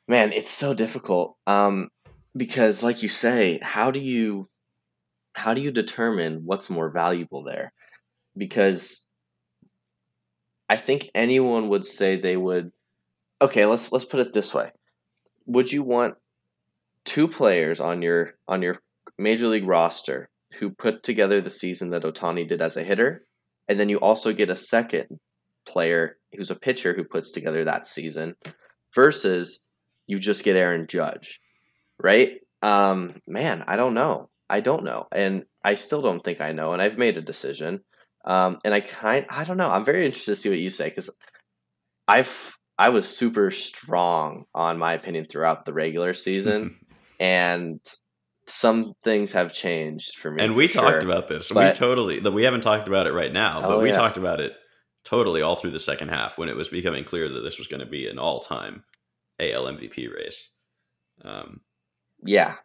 [0.07, 1.89] man, it's so difficult um,
[2.35, 4.49] because, like you say, how do you
[5.39, 7.71] how do you determine what's more valuable there?
[8.35, 9.07] Because
[10.67, 12.71] I think anyone would say they would.
[13.41, 14.71] Okay, let's let's put it this way:
[15.45, 16.15] Would you want
[17.05, 18.75] two players on your on your
[19.17, 23.23] major league roster who put together the season that Ohtani did as a hitter,
[23.69, 25.19] and then you also get a second
[25.65, 28.35] player who's a pitcher who puts together that season,
[28.93, 29.63] versus
[30.05, 31.39] you just get Aaron Judge,
[31.97, 32.41] right?
[32.61, 34.29] Um, man, I don't know.
[34.49, 37.81] I don't know, and I still don't think I know, and I've made a decision.
[38.25, 39.69] Um, and I kind, I don't know.
[39.69, 41.09] I'm very interested to see what you say because
[42.07, 46.75] I've I was super strong on my opinion throughout the regular season,
[47.19, 47.79] and
[48.47, 50.43] some things have changed for me.
[50.43, 51.51] And we talked about this.
[51.51, 52.19] But, we totally.
[52.19, 53.95] We haven't talked about it right now, but oh, we yeah.
[53.95, 54.53] talked about it
[55.05, 57.79] totally all through the second half when it was becoming clear that this was going
[57.79, 58.83] to be an all-time
[59.39, 60.49] AL MVP race.
[61.23, 61.61] Um,
[62.23, 62.55] yeah.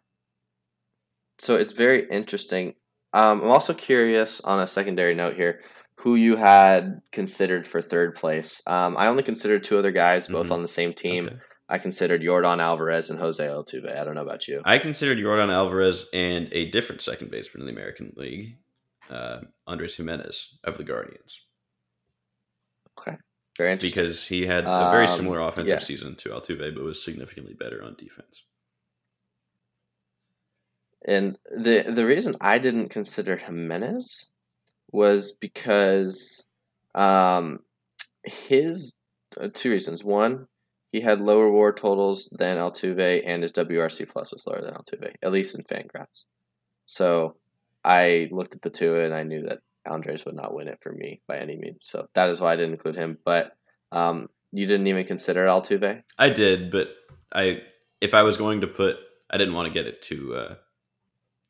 [1.37, 2.75] So it's very interesting.
[3.13, 5.61] Um, I'm also curious on a secondary note here
[5.99, 8.61] who you had considered for third place.
[8.67, 10.53] Um, I only considered two other guys, both mm-hmm.
[10.53, 11.27] on the same team.
[11.27, 11.37] Okay.
[11.67, 13.97] I considered Yordan Alvarez and Jose Altuve.
[13.97, 14.61] I don't know about you.
[14.65, 18.57] I considered Yordan Alvarez and a different second baseman in the American League,
[19.09, 21.41] uh, Andres Gimenez of the Guardians.
[22.99, 23.17] Okay,
[23.57, 24.03] very interesting.
[24.03, 25.79] Because he had a very um, similar offensive yeah.
[25.79, 28.43] season to Altuve, but was significantly better on defense.
[31.07, 34.31] And the the reason I didn't consider Gimenez
[34.91, 36.47] was because
[36.95, 37.59] um,
[38.23, 38.97] his
[39.39, 40.03] uh, two reasons.
[40.03, 40.47] One,
[40.91, 45.13] he had lower WAR totals than Altuve, and his WRC plus was lower than Altuve,
[45.21, 46.25] at least in Fangraphs.
[46.85, 47.35] So
[47.83, 50.91] I looked at the two, and I knew that Andres would not win it for
[50.91, 51.79] me by any means.
[51.81, 53.17] So that is why I didn't include him.
[53.23, 53.55] But
[53.91, 56.01] um, you didn't even consider Altuve.
[56.17, 56.87] I did, but
[57.33, 57.61] I
[58.01, 58.97] if I was going to put,
[59.29, 60.55] I didn't want to get it too uh,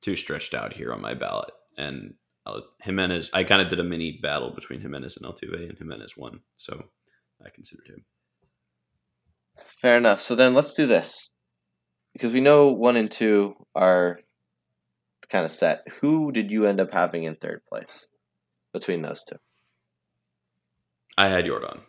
[0.05, 1.49] too stretched out here on my ballot.
[1.77, 2.13] And
[2.45, 6.15] uh, Gimenez, I kind of did a mini battle between Gimenez and Altuve, and Gimenez
[6.15, 6.41] won.
[6.55, 6.85] So
[7.43, 8.05] I considered him.
[9.65, 10.21] Fair enough.
[10.21, 11.31] So then let's do this.
[12.13, 14.19] Because we know one and two are
[15.27, 15.85] kind of set.
[16.01, 18.07] Who did you end up having in third place
[18.71, 19.37] between those two?
[21.17, 21.79] I had Yordan.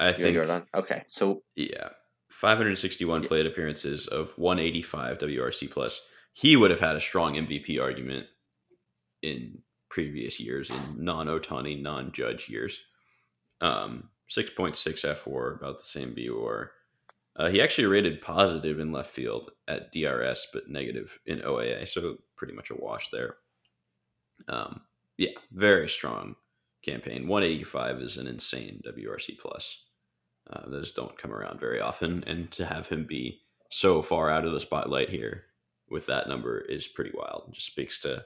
[0.00, 0.66] I you think Yordan.
[0.74, 1.88] Okay, so yeah,
[2.30, 3.28] 561 yeah.
[3.28, 6.00] plate appearances of 185 WRC plus
[6.40, 8.26] he would have had a strong MVP argument
[9.22, 9.58] in
[9.90, 12.80] previous years, in non Ohtani, non Judge years.
[13.60, 16.68] Um, 6.6 fWAR, about the same BWAR.
[17.34, 22.18] Uh, he actually rated positive in left field at DRS, but negative in OAA, so
[22.36, 23.36] pretty much a wash there.
[24.46, 24.82] Um,
[25.16, 26.36] yeah, very strong
[26.84, 27.26] campaign.
[27.26, 29.82] 185 is an insane WRC plus.
[30.48, 33.40] Uh, those don't come around very often, and to have him be
[33.70, 35.47] so far out of the spotlight here
[35.90, 37.44] with that number is pretty wild.
[37.48, 38.24] It just speaks to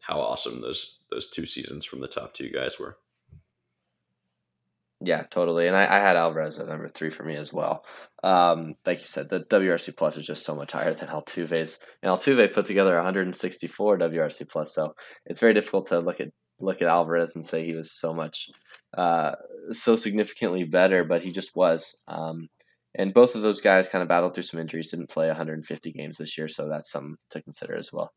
[0.00, 2.98] how awesome those those two seasons from the top two guys were.
[5.00, 5.68] Yeah, totally.
[5.68, 7.84] And I, I had Alvarez at number three for me as well.
[8.24, 11.78] Um, like you said, the WRC plus is just so much higher than Altuve's.
[12.02, 14.94] And Altuve put together 164 WRC plus, so
[15.24, 16.30] it's very difficult to look at
[16.60, 18.48] look at Alvarez and say he was so much
[18.96, 19.36] uh,
[19.70, 21.96] so significantly better, but he just was.
[22.08, 22.48] Um,
[22.98, 26.18] And both of those guys kind of battled through some injuries, didn't play 150 games
[26.18, 28.10] this year, so that's something to consider as well.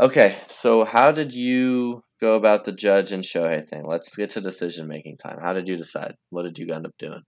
[0.00, 3.84] Okay, so how did you go about the Judge and Shohei thing?
[3.86, 5.38] Let's get to decision making time.
[5.40, 6.16] How did you decide?
[6.30, 7.22] What did you end up doing?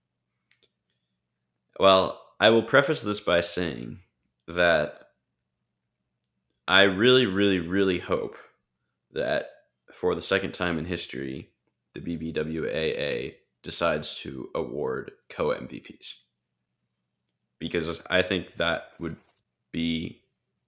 [1.79, 3.99] Well, I will preface this by saying
[4.45, 4.99] that
[6.67, 8.35] I really, really, really hope
[9.13, 9.47] that
[9.93, 11.51] for the second time in history,
[11.93, 16.15] the BBWAA decides to award co MVPs.
[17.59, 19.15] Because I think that would
[19.71, 20.21] be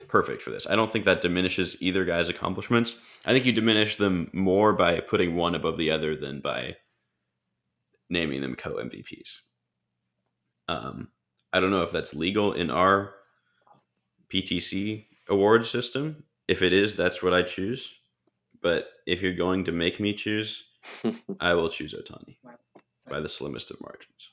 [0.08, 0.68] perfect for this.
[0.68, 2.96] I don't think that diminishes either guy's accomplishments.
[3.26, 6.78] I think you diminish them more by putting one above the other than by
[8.10, 9.42] naming them co MVPs.
[10.68, 11.10] Um,
[11.52, 13.14] I don't know if that's legal in our
[14.30, 16.24] PTC award system.
[16.48, 17.96] If it is, that's what I choose.
[18.62, 20.64] But if you're going to make me choose,
[21.40, 22.38] I will choose Ohtani
[23.10, 24.32] by the slimmest of margins.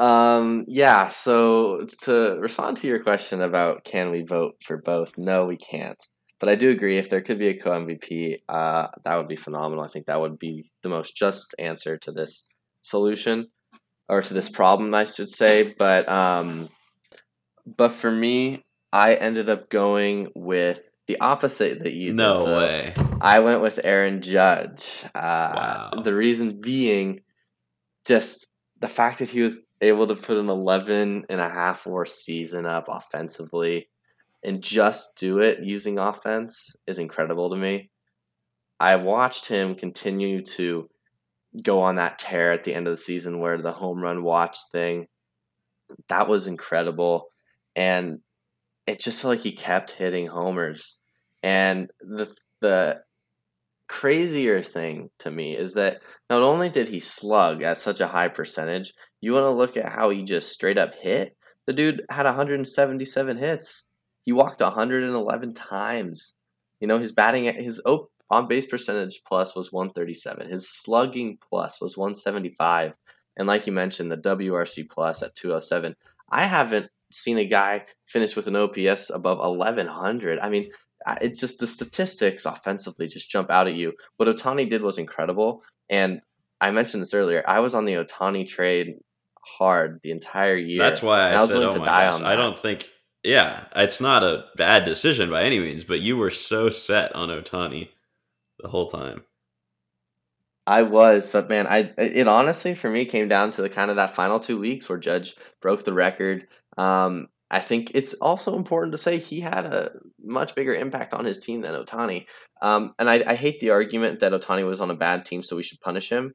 [0.00, 5.44] Um, yeah, so to respond to your question about can we vote for both, no,
[5.44, 6.02] we can't.
[6.38, 9.36] But I do agree if there could be a co MVP, uh, that would be
[9.36, 9.84] phenomenal.
[9.84, 12.46] I think that would be the most just answer to this
[12.80, 13.48] solution
[14.08, 15.74] or to this problem, I should say.
[15.78, 16.70] But um,
[17.66, 22.44] but for me, I ended up going with the opposite that you No did.
[22.44, 22.94] So way.
[23.20, 25.04] I went with Aaron Judge.
[25.14, 26.02] Uh, Wow.
[26.02, 27.20] The reason being
[28.06, 28.49] just
[28.80, 32.66] the fact that he was able to put an 11 and a half war season
[32.66, 33.88] up offensively
[34.42, 37.90] and just do it using offense is incredible to me.
[38.78, 40.88] I watched him continue to
[41.62, 44.56] go on that tear at the end of the season where the home run watch
[44.72, 45.06] thing
[46.08, 47.28] that was incredible
[47.74, 48.20] and
[48.86, 51.00] it just felt like he kept hitting homers
[51.42, 53.02] and the the
[53.90, 58.28] crazier thing to me is that not only did he slug at such a high
[58.28, 61.36] percentage, you want to look at how he just straight up hit.
[61.66, 63.90] The dude had 177 hits.
[64.22, 66.36] He walked 111 times.
[66.78, 67.82] You know, his batting, his
[68.30, 70.48] on base percentage plus was 137.
[70.48, 72.92] His slugging plus was 175.
[73.36, 75.96] And like you mentioned, the WRC plus at 207.
[76.30, 80.38] I haven't seen a guy finish with an OPS above 1100.
[80.38, 80.70] I mean,
[81.20, 83.92] it just the statistics offensively just jump out at you.
[84.16, 86.20] What Ohtani did was incredible, and
[86.60, 87.42] I mentioned this earlier.
[87.46, 88.96] I was on the Ohtani trade
[89.42, 90.78] hard the entire year.
[90.78, 92.88] That's why I, I was said, willing "Oh to die gosh!" on I don't think.
[93.22, 97.28] Yeah, it's not a bad decision by any means, but you were so set on
[97.28, 97.88] Ohtani
[98.58, 99.24] the whole time.
[100.66, 103.96] I was, but man, I it honestly for me came down to the kind of
[103.96, 106.46] that final two weeks where Judge broke the record.
[106.78, 109.92] Um, I think it's also important to say he had a
[110.22, 112.26] much bigger impact on his team than Ohtani.
[112.62, 115.56] Um, and I, I hate the argument that Ohtani was on a bad team, so
[115.56, 116.32] we should punish him.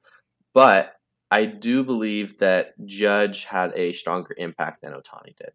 [0.53, 0.93] But
[1.31, 5.51] I do believe that Judge had a stronger impact than Ohtani did.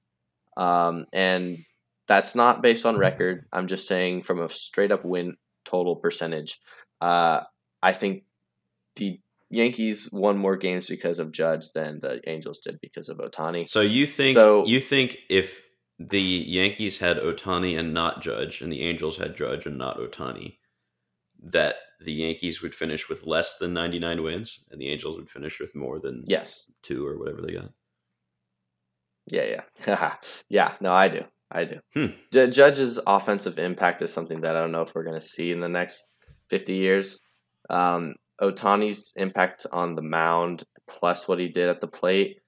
[0.57, 1.59] Um, and
[2.09, 3.47] that's not based on record.
[3.53, 6.59] I'm just saying from a straight up win total percentage.
[7.01, 7.43] Uh,
[7.83, 8.25] I think
[8.97, 9.21] the
[9.51, 13.69] Yankees won more games because of Judge than the Angels did because of Ohtani.
[13.69, 15.67] So you think So- you think if
[15.99, 20.59] the Yankees had Ohtani and not Judge, and the Angels had Judge and not Ohtani,
[21.43, 25.29] that the Yankees would finish with less than ninety nine wins, and the Angels would
[25.31, 26.71] finish with more than Yes.
[26.83, 27.73] two or whatever they got.
[29.27, 30.17] Yeah, yeah.
[30.49, 31.25] yeah, no, I do.
[31.51, 31.81] I do.
[31.95, 32.07] Hmm.
[32.33, 35.51] Ju- Judge's offensive impact is something that I don't know if we're going to see
[35.51, 36.11] in the next
[36.49, 37.21] 50 years.
[37.69, 42.41] Um, Ohtani's impact on the mound plus what he did at the plate,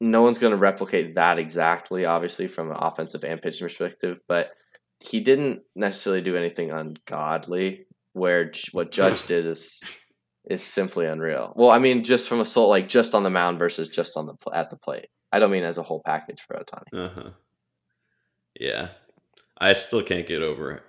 [0.00, 4.50] no one's going to replicate that exactly, obviously, from an offensive and pitching perspective, but
[5.02, 9.82] he didn't necessarily do anything ungodly where what Judge did is
[10.50, 11.54] is simply unreal.
[11.56, 14.26] Well, I mean, just from a soul, like just on the mound versus just on
[14.26, 15.08] the at the plate.
[15.32, 17.06] I don't mean as a whole package for Ohtani.
[17.06, 17.30] Uh huh.
[18.58, 18.88] Yeah,
[19.58, 20.82] I still can't get over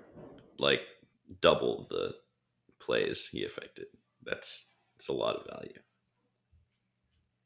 [0.60, 0.82] like
[1.42, 2.16] double the
[2.86, 3.88] plays he affected.
[4.24, 4.66] That's
[4.96, 5.80] it's a lot of value.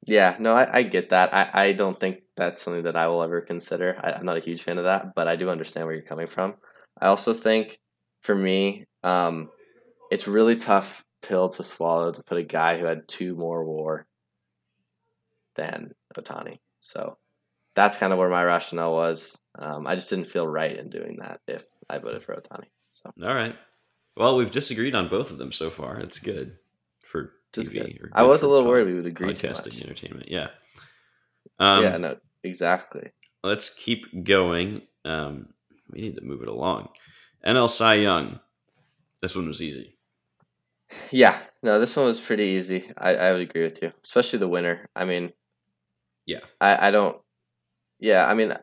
[0.05, 1.33] Yeah, no, I, I get that.
[1.33, 3.99] I, I don't think that's something that I will ever consider.
[4.01, 6.27] I, I'm not a huge fan of that, but I do understand where you're coming
[6.27, 6.55] from.
[6.99, 7.79] I also think
[8.21, 9.49] for me, um,
[10.11, 14.07] it's really tough pill to swallow to put a guy who had two more war
[15.55, 16.59] than Ohtani.
[16.79, 17.17] So
[17.75, 19.39] that's kind of where my rationale was.
[19.57, 22.67] Um, I just didn't feel right in doing that if I voted for Ohtani.
[22.91, 23.55] So All right.
[24.19, 25.97] Well, we've disagreed on both of them so far.
[25.97, 26.57] It's good
[27.05, 27.71] for TV.
[27.71, 27.99] good.
[28.01, 30.29] or I was a little worried we would agree podcasting entertainment.
[30.29, 30.49] Yeah.
[31.57, 33.11] Um, yeah, no, exactly.
[33.45, 34.81] Let's keep going.
[35.05, 35.53] Um,
[35.89, 36.89] we need to move it along.
[37.47, 38.41] NL Cy Young.
[39.21, 39.97] This one was easy.
[41.11, 42.91] Yeah, no, this one was pretty easy.
[42.97, 44.89] I, I would agree with you, especially the winner.
[44.97, 45.31] I mean,
[46.25, 46.39] Yeah.
[46.59, 47.17] I, I don't.
[47.99, 48.53] Yeah, I mean,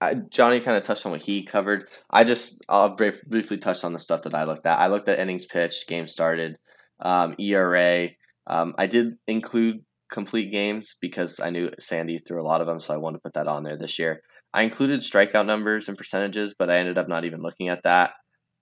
[0.00, 1.88] I, Johnny kind of touched on what he covered.
[2.10, 4.78] I just I'll brief, briefly touch on the stuff that I looked at.
[4.78, 6.56] I looked at innings pitched, game started,
[7.00, 8.10] um, ERA.
[8.46, 12.80] Um, I did include complete games because I knew Sandy threw a lot of them,
[12.80, 14.22] so I wanted to put that on there this year.
[14.54, 18.14] I included strikeout numbers and percentages, but I ended up not even looking at that.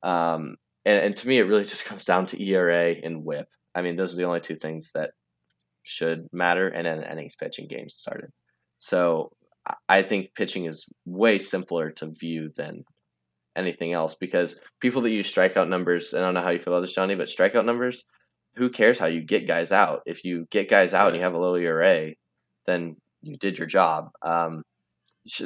[0.03, 3.49] Um, and, and to me, it really just comes down to ERA and WHIP.
[3.75, 5.11] I mean, those are the only two things that
[5.83, 8.31] should matter, and then innings pitching games started.
[8.79, 9.31] So
[9.89, 12.85] I think pitching is way simpler to view than
[13.57, 16.83] anything else because people that use strikeout numbers, I don't know how you feel about
[16.83, 18.05] this, Johnny, but strikeout numbers,
[18.57, 20.03] who cares how you get guys out?
[20.07, 22.13] If you get guys out and you have a low ERA,
[22.67, 24.11] then you did your job.
[24.23, 24.63] Um,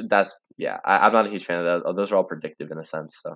[0.05, 0.77] that's yeah.
[0.85, 1.95] I, am not a huge fan of that.
[1.95, 3.19] Those are all predictive in a sense.
[3.21, 3.35] So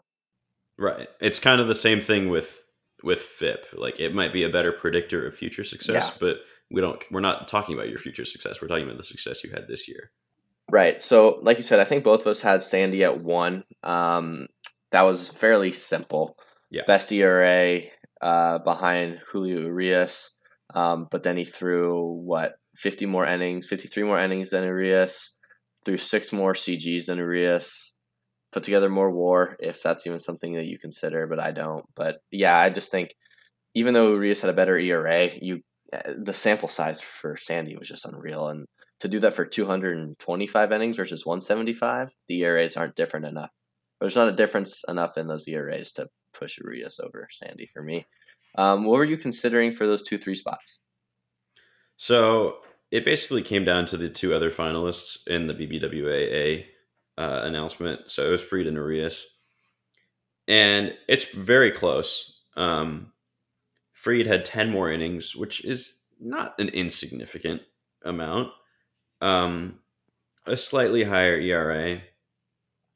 [0.77, 2.63] right, it's kind of the same thing with
[3.03, 3.65] with FIP.
[3.73, 6.17] Like it might be a better predictor of future success, yeah.
[6.19, 6.38] but
[6.71, 7.03] we don't.
[7.11, 8.61] We're not talking about your future success.
[8.61, 10.11] We're talking about the success you had this year.
[10.76, 10.99] Right.
[10.99, 13.63] So, like you said, I think both of us had Sandy at one.
[13.82, 14.47] Um,
[14.91, 16.36] that was fairly simple.
[16.69, 16.82] Yeah.
[16.86, 17.80] Best ERA
[18.19, 20.36] uh, behind Julio Urias.
[20.73, 25.38] Um, but then he threw what 50 more innings, 53 more innings than Urias,
[25.86, 27.93] threw six more CGs than Urias,
[28.51, 31.86] put together more WAR if that's even something that you consider, but I don't.
[31.95, 33.15] But yeah, I just think
[33.76, 35.61] even though Urias had a better ERA, you
[36.17, 38.65] the sample size for Sandy was just unreal, and
[38.99, 43.51] to do that for 225 innings versus 175, the ERAs aren't different enough.
[43.99, 48.05] There's not a difference enough in those ERAs to push Urias over Sandy for me.
[48.57, 50.79] Um, what were you considering for those two three spots?
[51.97, 52.59] So
[52.91, 56.65] it basically came down to the two other finalists in the BBWAA
[57.17, 58.11] uh, announcement.
[58.11, 59.25] So it was Fried and Urias,
[60.47, 62.41] and it's very close.
[62.55, 63.11] Um,
[63.93, 67.61] Fried had ten more innings, which is not an insignificant
[68.03, 68.51] amount.
[69.26, 69.80] Um,
[70.45, 71.99] a slightly higher ERA.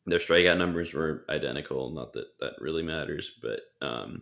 [0.05, 1.89] Their strikeout numbers were identical.
[1.89, 4.21] Not that that really matters, but um,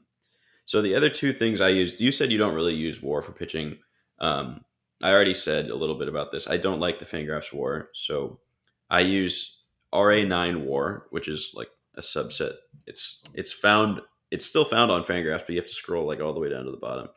[0.64, 3.34] so the other two things I used, you said you don't really use WAR for
[3.34, 3.80] pitching.
[4.20, 4.62] Um,
[5.02, 6.48] I already said a little bit about this.
[6.48, 8.40] I don't like the Fangraphs WAR, so
[8.90, 9.60] I use
[9.94, 12.54] RA9 WAR, which is like a subset.
[12.86, 14.00] It's it's found.
[14.32, 16.66] It's still found on Fangraphs, but you have to scroll like all the way down
[16.66, 17.10] to the bottom.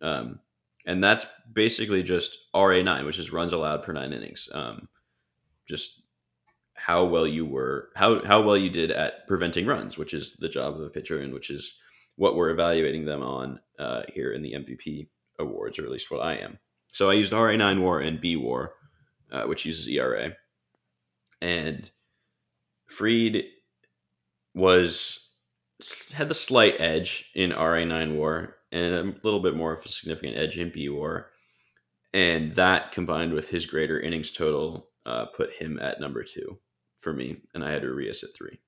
[0.00, 0.40] Um,
[0.86, 4.48] and that's basically just RA9, which is runs allowed per nine innings.
[4.52, 4.88] Um,
[5.68, 6.02] just
[6.74, 10.48] how well you were, how how well you did at preventing runs, which is the
[10.48, 11.74] job of a pitcher, and which is
[12.16, 15.08] what we're evaluating them on uh, here in the MVP
[15.38, 16.58] awards, or at least what I am.
[16.92, 18.72] So I used RA9 WAR and B WAR,
[19.32, 20.32] uh, which uses ERA,
[21.40, 21.90] and
[22.86, 23.44] Fried
[24.54, 25.20] was
[26.12, 30.36] had the slight edge in RA9 WAR and a little bit more of a significant
[30.36, 31.30] edge in B War.
[32.12, 36.58] And that combined with his greater innings total uh, put him at number two
[36.98, 37.36] for me.
[37.54, 38.58] And I had Urias at three.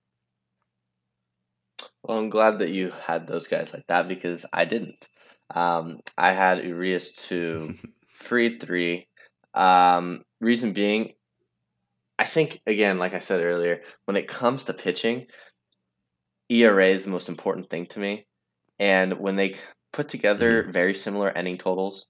[2.03, 5.09] Well, I'm glad that you had those guys like that because I didn't.
[5.55, 7.75] Um, I had Urias two,
[8.07, 9.09] Fried three.
[9.55, 11.15] Um, reason being,
[12.19, 15.27] I think again, like I said earlier, when it comes to pitching,
[16.49, 18.27] ERA is the most important thing to me.
[18.79, 19.57] And when they
[19.93, 20.73] put together mm-hmm.
[20.73, 22.07] very similar inning totals.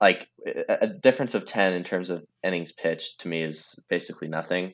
[0.00, 4.72] Like a difference of 10 in terms of innings pitched to me is basically nothing.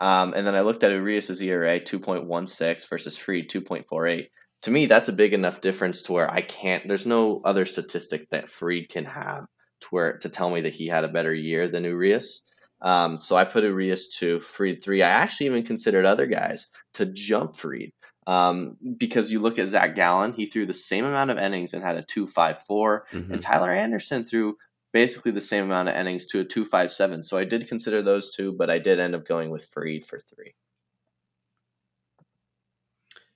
[0.00, 4.26] Um, and then I looked at Urias' ERA 2.16 versus Fried 2.48.
[4.62, 8.30] To me, that's a big enough difference to where I can't, there's no other statistic
[8.30, 9.46] that Fried can have
[9.82, 12.42] to where to tell me that he had a better year than Urias.
[12.82, 15.02] Um, so I put Urias to Fried 3.
[15.02, 17.92] I actually even considered other guys to jump Fried.
[18.26, 21.82] Um, because you look at Zach Gallen, he threw the same amount of innings and
[21.82, 23.32] had a 254, mm-hmm.
[23.32, 24.56] and Tyler Anderson threw
[24.92, 27.22] basically the same amount of innings to a 257.
[27.22, 30.18] So I did consider those two, but I did end up going with Fried for
[30.18, 30.54] three.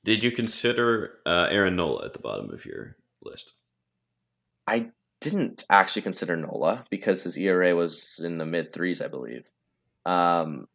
[0.05, 3.53] Did you consider uh, Aaron Nola at the bottom of your list?
[4.67, 9.51] I didn't actually consider Nola because his ERA was in the mid threes, I believe.
[10.07, 10.69] Um,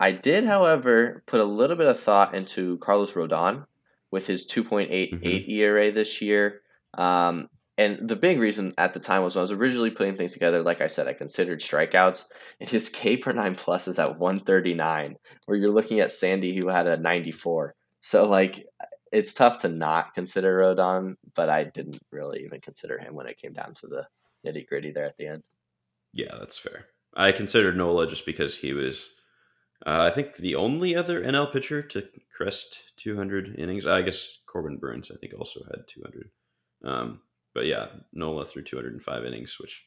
[0.00, 3.66] I did, however, put a little bit of thought into Carlos Rodon
[4.10, 5.50] with his 2.88 mm-hmm.
[5.50, 6.60] ERA this year.
[6.94, 10.32] Um, and the big reason at the time was when I was originally putting things
[10.32, 12.26] together, like I said, I considered strikeouts,
[12.60, 15.16] and his K per nine plus is at 139,
[15.46, 17.74] where you're looking at Sandy, who had a 94.
[18.00, 18.66] So, like,
[19.10, 23.38] it's tough to not consider Rodon, but I didn't really even consider him when it
[23.38, 24.06] came down to the
[24.46, 25.42] nitty gritty there at the end.
[26.12, 26.86] Yeah, that's fair.
[27.16, 29.08] I considered Nola just because he was
[29.86, 34.78] uh, I think the only other NL pitcher to crest 200 innings, I guess Corbin
[34.78, 36.30] Burnes, I think also had 200.
[36.84, 37.20] Um,
[37.54, 39.84] but yeah, Nola threw 205 innings, which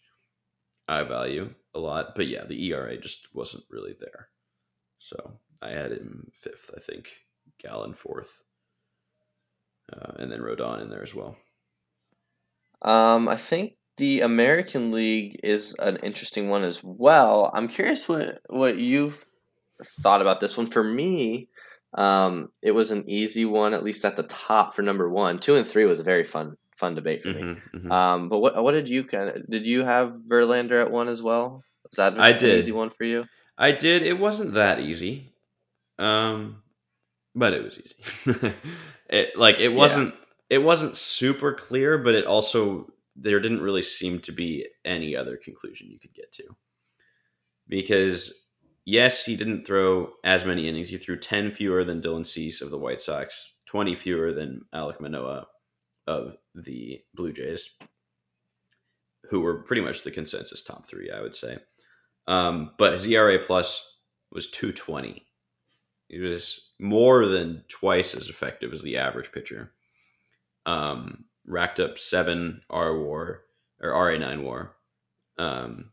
[0.88, 2.16] I value a lot.
[2.16, 4.30] But yeah, the ERA just wasn't really there.
[5.00, 7.10] So I had him fifth, I think.
[7.60, 8.44] Gallen fourth.
[9.92, 11.38] Uh, and then Rodon in there as well.
[12.82, 17.50] Um, I think the American League is an interesting one as well.
[17.54, 19.28] I'm curious what what you've
[19.84, 20.68] thought about this one.
[20.68, 21.50] For me,
[21.94, 25.40] um, it was an easy one, at least at the top for number one.
[25.40, 27.42] Two and three was a very fun fun debate for me.
[27.42, 27.92] Mm-hmm, mm-hmm.
[27.92, 31.22] Um, but what what did you kind of did you have Verlander at one as
[31.22, 31.64] well?
[31.84, 32.58] Was that an, I did.
[32.60, 33.26] easy one for you?
[33.58, 34.04] I did.
[34.04, 35.34] It wasn't that easy,
[35.98, 36.62] um,
[37.34, 38.54] but it was easy.
[39.10, 40.58] it like it wasn't yeah.
[40.58, 45.38] it wasn't super clear, but it also there didn't really seem to be any other
[45.38, 46.44] conclusion you could get to
[47.68, 48.34] because
[48.88, 50.90] yes, he didn't throw as many innings.
[50.90, 55.00] He threw ten fewer than Dylan Cease of the White Sox, twenty fewer than Alek
[55.00, 55.46] Manoah
[56.08, 57.70] of the Blue Jays,
[59.30, 61.58] who were pretty much the consensus top three, I would say.
[62.28, 63.86] Um, but his ERA plus
[64.32, 65.26] was 220.
[66.10, 69.74] He was more than twice as effective as the average pitcher.
[70.66, 73.44] Um, racked up seven R war
[73.82, 74.76] or RA nine war.
[75.38, 75.92] Um,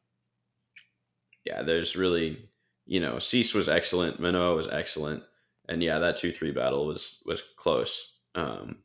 [1.44, 2.48] yeah, there's really,
[2.86, 5.22] you know, Cease was excellent, Manoah was excellent,
[5.68, 8.12] and yeah, that two three battle was was close.
[8.34, 8.78] Um,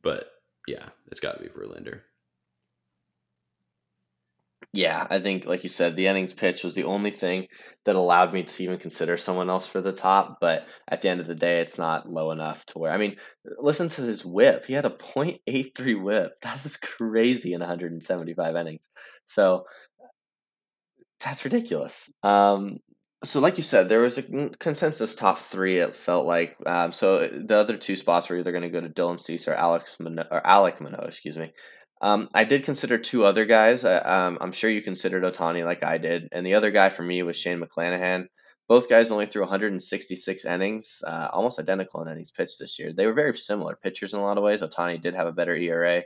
[0.00, 0.30] but
[0.66, 2.00] yeah, it's got to be Verlander.
[4.72, 7.46] Yeah, I think, like you said, the innings pitch was the only thing
[7.84, 10.38] that allowed me to even consider someone else for the top.
[10.38, 13.16] But at the end of the day, it's not low enough to where, I mean,
[13.58, 14.66] listen to his whip.
[14.66, 16.32] He had a 0.83 whip.
[16.42, 18.90] That is crazy in 175 innings.
[19.24, 19.64] So
[21.20, 22.12] that's ridiculous.
[22.22, 22.78] Um,
[23.24, 25.78] so, like you said, there was a consensus top three.
[25.78, 27.26] It felt like um, so.
[27.26, 30.26] The other two spots were either going to go to Dylan Cease or Alex Mano-
[30.30, 31.52] or Alek Manoah, excuse me.
[32.02, 33.84] Um, I did consider two other guys.
[33.84, 37.02] Uh, um, I'm sure you considered Ohtani like I did, and the other guy for
[37.02, 38.26] me was Shane McClanahan.
[38.68, 42.92] Both guys only threw 166 innings, uh, almost identical in innings pitched this year.
[42.92, 44.60] They were very similar pitchers in a lot of ways.
[44.60, 46.02] Ohtani did have a better ERA.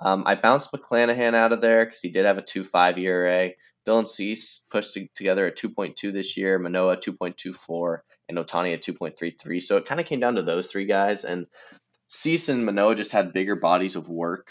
[0.00, 3.50] Um, I bounced McClanahan out of there because he did have a 2.5 ERA.
[3.86, 9.62] Dylan Cease pushed together a 2.2 this year, Manoah 2.24, and Ohtani at 2.33.
[9.62, 11.46] So it kind of came down to those three guys, and
[12.08, 14.50] Cease and Manoah just had bigger bodies of work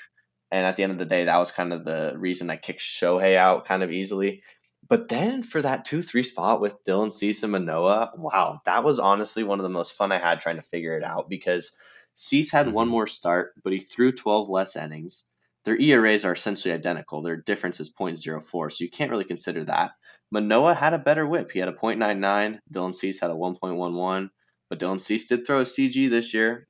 [0.51, 2.79] and at the end of the day, that was kind of the reason I kicked
[2.79, 4.41] Shohei out kind of easily.
[4.87, 8.97] But then for that 2 3 spot with Dylan Cease and Manoah, wow, that was
[8.97, 11.77] honestly one of the most fun I had trying to figure it out because
[12.13, 12.75] Cease had mm-hmm.
[12.75, 15.27] one more start, but he threw 12 less innings.
[15.65, 17.21] Their ERAs are essentially identical.
[17.21, 19.91] Their difference is 0.04, so you can't really consider that.
[20.31, 21.51] Manoah had a better whip.
[21.51, 22.59] He had a 0.99.
[22.71, 24.29] Dylan Cease had a 1.11.
[24.69, 26.67] But Dylan Cease did throw a CG this year,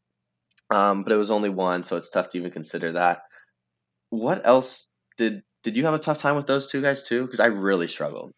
[0.71, 3.23] um, but it was only one, so it's tough to even consider that
[4.09, 7.25] what else did did you have a tough time with those two guys too?
[7.25, 8.31] Because I really struggled.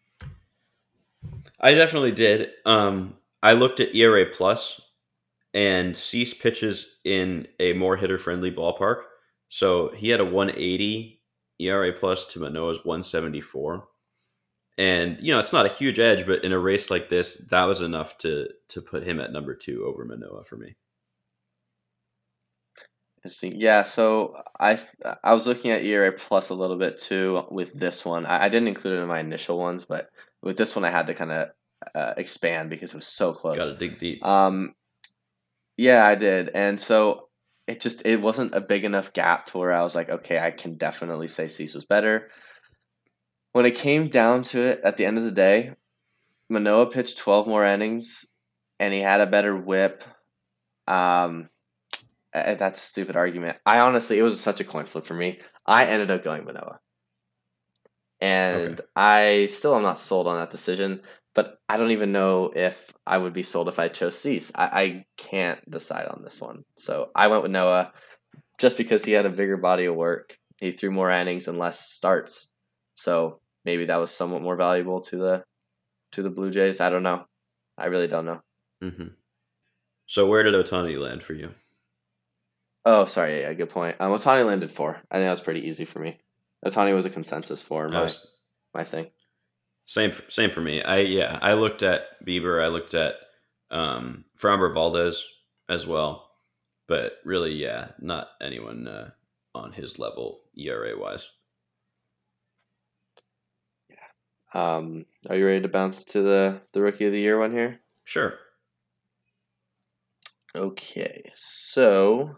[1.60, 2.50] I definitely did.
[2.66, 4.80] Um, I looked at ERA plus,
[5.54, 9.02] and Cease pitches in a more hitter friendly ballpark.
[9.52, 11.20] So he had a 180
[11.58, 13.86] ERA plus to Manoah's 174.
[14.78, 17.64] And you know it's not a huge edge, but in a race like this, that
[17.64, 20.74] was enough to to put him at number two over Manoa for me.
[23.42, 24.80] Yeah, so I
[25.22, 28.24] I was looking at ERA plus a little bit too with this one.
[28.24, 30.08] I, I didn't include it in my initial ones, but
[30.42, 31.48] with this one I had to kind of
[31.94, 33.58] uh, expand because it was so close.
[33.58, 34.24] Got to dig deep.
[34.24, 34.74] Um,
[35.76, 37.28] yeah, I did, and so
[37.66, 40.50] it just it wasn't a big enough gap to where I was like, okay, I
[40.50, 42.28] can definitely say Cease was better.
[43.52, 45.72] When it came down to it, at the end of the day,
[46.48, 48.32] Manoah pitched twelve more innings,
[48.80, 50.02] and he had a better WHIP.
[50.86, 51.48] Um,
[52.32, 53.58] that's a stupid argument.
[53.64, 55.40] I honestly, it was such a coin flip for me.
[55.66, 56.80] I ended up going Manoah.
[58.20, 58.88] And okay.
[58.94, 61.02] I still am not sold on that decision,
[61.34, 64.52] but I don't even know if I would be sold if I chose Cease.
[64.54, 66.64] I, I can't decide on this one.
[66.76, 67.92] So I went with Noah
[68.58, 70.38] just because he had a bigger body of work.
[70.60, 72.52] He threw more innings and less starts.
[72.94, 75.44] So maybe that was somewhat more valuable to the
[76.12, 76.80] to the Blue Jays.
[76.80, 77.24] I don't know.
[77.78, 78.42] I really don't know.
[78.82, 79.08] Mm-hmm.
[80.06, 81.54] So where did Ohtani land for you?
[82.84, 83.40] Oh, sorry.
[83.40, 83.96] Yeah, good point.
[83.98, 85.00] Um, Ohtani landed four.
[85.10, 86.18] I think that was pretty easy for me.
[86.66, 88.26] Ohtani was a consensus for my was,
[88.74, 89.10] my thing.
[89.92, 90.82] Same same for me.
[90.82, 91.38] I yeah.
[91.42, 92.64] I looked at Bieber.
[92.64, 93.16] I looked at
[93.70, 95.22] um, Framber Valdez
[95.68, 96.30] as well,
[96.88, 99.10] but really, yeah, not anyone uh,
[99.54, 101.28] on his level ERA wise.
[103.90, 104.76] Yeah.
[104.76, 107.80] Um, are you ready to bounce to the the rookie of the year one here?
[108.04, 108.38] Sure.
[110.56, 112.34] Okay, so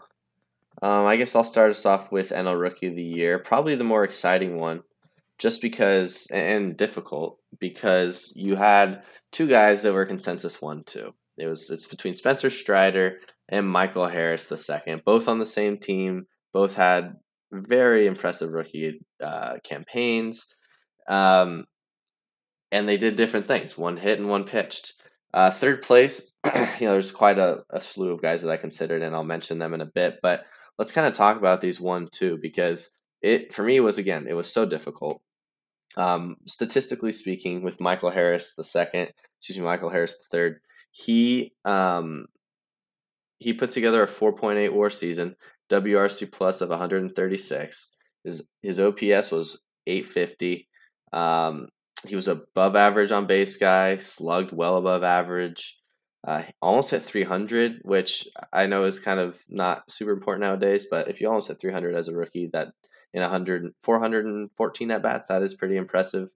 [0.81, 3.39] um, I guess I'll start us off with NL Rookie of the Year.
[3.39, 4.83] Probably the more exciting one
[5.37, 11.13] just because and difficult because you had two guys that were consensus one two.
[11.37, 15.77] It was it's between Spencer Strider and Michael Harris the second, both on the same
[15.77, 16.27] team.
[16.53, 17.15] Both had
[17.51, 20.55] very impressive rookie uh, campaigns,
[21.07, 21.65] um,
[22.71, 23.77] and they did different things.
[23.77, 24.93] One hit and one pitched.
[25.33, 29.01] Uh, third place, you know, there's quite a, a slew of guys that I considered,
[29.01, 30.19] and I'll mention them in a bit.
[30.23, 30.45] But
[30.77, 32.89] let's kind of talk about these one two because
[33.21, 35.21] it for me was again it was so difficult.
[35.97, 40.59] Um, statistically speaking, with Michael Harris the second, excuse me, Michael Harris the third,
[40.91, 42.25] he um,
[43.39, 45.35] he put together a 4.8 WAR season,
[45.69, 47.97] WRC plus of 136.
[48.23, 50.67] His his OPS was 850.
[51.13, 51.67] Um,
[52.07, 55.79] he was above average on base guy, slugged well above average.
[56.27, 61.07] Uh, almost hit 300, which I know is kind of not super important nowadays, but
[61.07, 62.69] if you almost hit 300 as a rookie, that
[63.15, 66.29] in 100, 414 at bats, that is pretty impressive.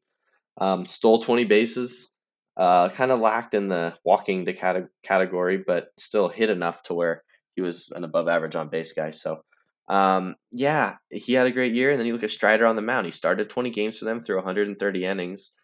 [0.58, 2.16] Um, stole 20 bases,
[2.56, 6.94] uh, kind of lacked in the walking to cate- category, but still hit enough to
[6.94, 7.24] where
[7.56, 9.12] he was an above average on base guy.
[9.12, 9.42] So,
[9.90, 11.92] um, yeah, he had a great year.
[11.92, 13.06] And then you look at Strider on the mound.
[13.06, 15.56] He started 20 games for them through 130 innings,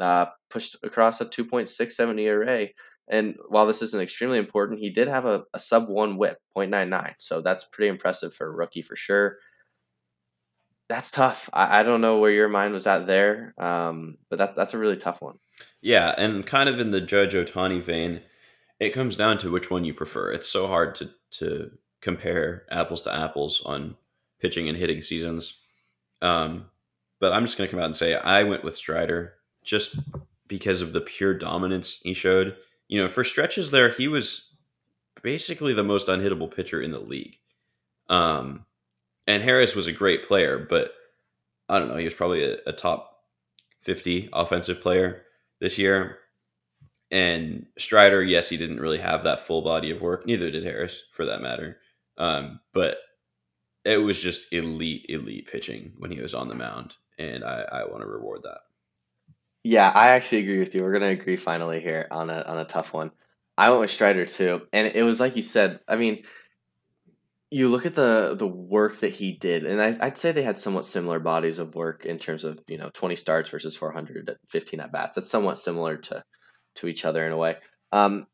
[0.00, 2.68] uh, pushed across a 2.67 ERA.
[3.08, 7.14] And while this isn't extremely important, he did have a, a sub one whip, 0.99.
[7.18, 9.36] So that's pretty impressive for a rookie for sure.
[10.88, 11.48] That's tough.
[11.52, 14.78] I, I don't know where your mind was at there, um, but that, that's a
[14.78, 15.38] really tough one.
[15.80, 18.20] Yeah, and kind of in the Judge Ohtani vein,
[18.80, 20.30] it comes down to which one you prefer.
[20.30, 21.70] It's so hard to, to
[22.00, 23.96] compare apples to apples on
[24.40, 25.54] pitching and hitting seasons.
[26.20, 26.66] Um,
[27.20, 29.96] but I'm just going to come out and say I went with Strider just
[30.46, 32.56] because of the pure dominance he showed
[32.88, 34.50] you know, for stretches there, he was
[35.22, 37.38] basically the most unhittable pitcher in the league.
[38.08, 38.66] Um,
[39.26, 40.92] and Harris was a great player, but
[41.68, 43.18] I don't know, he was probably a, a top
[43.80, 45.22] 50 offensive player
[45.60, 46.18] this year.
[47.10, 50.26] And Strider, yes, he didn't really have that full body of work.
[50.26, 51.78] Neither did Harris, for that matter.
[52.18, 52.98] Um, but
[53.84, 57.84] it was just elite, elite pitching when he was on the mound, and I, I
[57.84, 58.60] want to reward that.
[59.62, 60.82] Yeah, I actually agree with you.
[60.82, 63.10] We're gonna agree finally here on a on a tough one.
[63.56, 65.80] I went with Strider too, and it was like you said.
[65.88, 66.22] I mean,
[67.54, 70.58] you look at the the work that he did, and I, would say they had
[70.58, 74.90] somewhat similar bodies of work in terms of you know twenty starts versus 415 at
[74.90, 75.14] bats.
[75.14, 76.24] That's somewhat similar to
[76.76, 77.54] to each other in a way.
[77.92, 78.26] Um,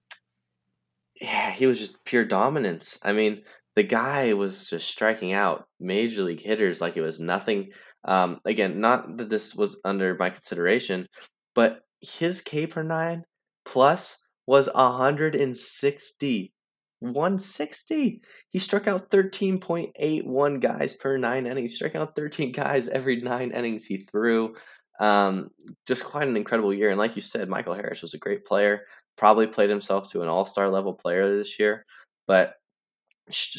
[1.21, 2.99] yeah, he was just pure dominance.
[3.05, 3.43] I mean,
[3.77, 7.73] the guy was just striking out major league hitters like it was nothing.
[8.07, 11.07] Um, again, not that this was under my consideration,
[11.55, 13.25] but his K per nine
[13.67, 14.17] plus
[14.47, 16.55] was 160.
[17.01, 18.23] 160.
[18.51, 21.73] He struck out 13.81 guys per nine innings.
[21.73, 24.55] He struck out 13 guys every nine innings he threw.
[25.01, 25.51] Um,
[25.87, 26.91] just quite an incredible year.
[26.91, 28.83] And like you said, Michael Harris was a great player.
[29.17, 31.87] Probably played himself to an all star level player this year.
[32.27, 32.55] But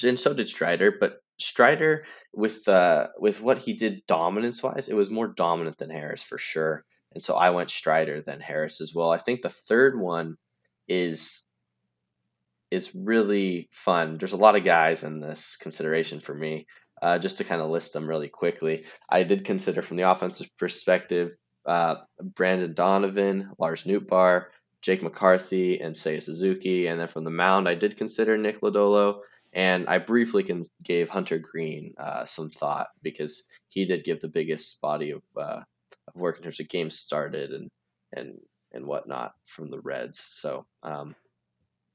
[0.03, 0.93] and so did Strider.
[0.99, 5.89] But Strider with uh, with what he did dominance wise, it was more dominant than
[5.89, 6.85] Harris for sure.
[7.13, 9.11] And so I went Strider than Harris as well.
[9.11, 10.37] I think the third one
[10.87, 11.50] is
[12.71, 14.17] is really fun.
[14.17, 16.65] There's a lot of guys in this consideration for me.
[17.01, 20.47] Uh, just to kind of list them really quickly, I did consider from the offensive
[20.59, 24.45] perspective uh, Brendan Donovan, Lars Nootbaar,
[24.81, 26.87] Jake McCarthy, and Seiya Suzuki.
[26.87, 29.21] And then from the mound, I did consider Nick Lodolo
[29.53, 34.29] and I briefly can, gave Hunter Greene uh, some thought because he did give the
[34.29, 35.61] biggest body of, uh,
[36.07, 37.69] of work in terms of games started and
[38.13, 38.37] and
[38.73, 40.19] and whatnot from the Reds.
[40.19, 41.15] So um,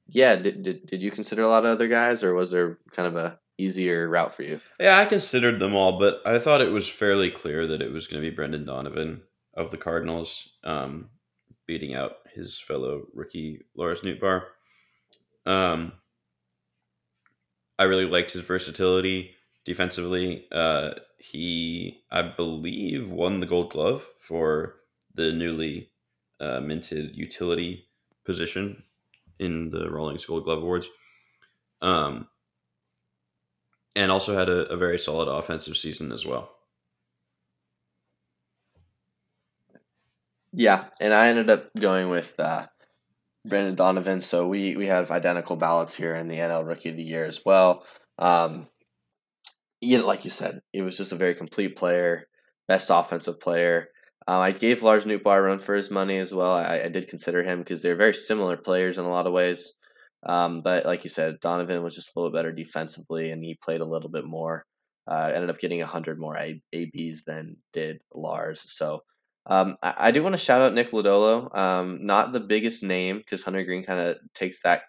[0.09, 3.09] yeah, did, did did you consider a lot of other guys, or was there kind
[3.09, 4.61] of a easier route for you?
[4.79, 8.07] Yeah, I considered them all, but I thought it was fairly clear that it was
[8.07, 9.23] going to be Brendan Donovan
[9.55, 11.09] of the Cardinals, um,
[11.67, 14.43] beating out his fellow rookie Lars Nootbaar.
[15.47, 15.93] Um,
[17.79, 19.35] I really liked his versatility
[19.65, 20.47] defensively.
[20.53, 24.77] Uh, he, I believe, won the Gold Glove for
[25.15, 25.91] the newly
[26.41, 27.89] uh, minted utility
[28.25, 28.83] position
[29.39, 30.89] in the Rawlings Gold Glove Awards.
[31.83, 32.29] Um,
[33.95, 36.51] and also had a, a very solid offensive season as well.
[40.53, 42.67] Yeah, and I ended up going with uh,
[43.45, 44.21] Brendan Donovan.
[44.21, 47.43] So we we have identical ballots here in the NL Rookie of the Year as
[47.45, 47.85] well.
[48.19, 48.69] Um,
[49.83, 52.29] like you said, he was just a very complete player,
[52.69, 53.89] best offensive player.
[54.29, 56.53] Uh, I gave Lars Nootbaar a run for his money as well.
[56.53, 59.75] I, I did consider him because they're very similar players in a lot of ways.
[60.25, 63.81] Um, but like you said, Donovan was just a little better defensively, and he played
[63.81, 64.65] a little bit more.
[65.09, 68.65] Uh, ended up getting 100 more A- ABs than did Lars.
[68.67, 69.03] So
[69.47, 71.57] um, I, I, do want to shout out Nick Lodolo.
[71.57, 74.83] Um, not the biggest name because Hunter Greene kind of takes that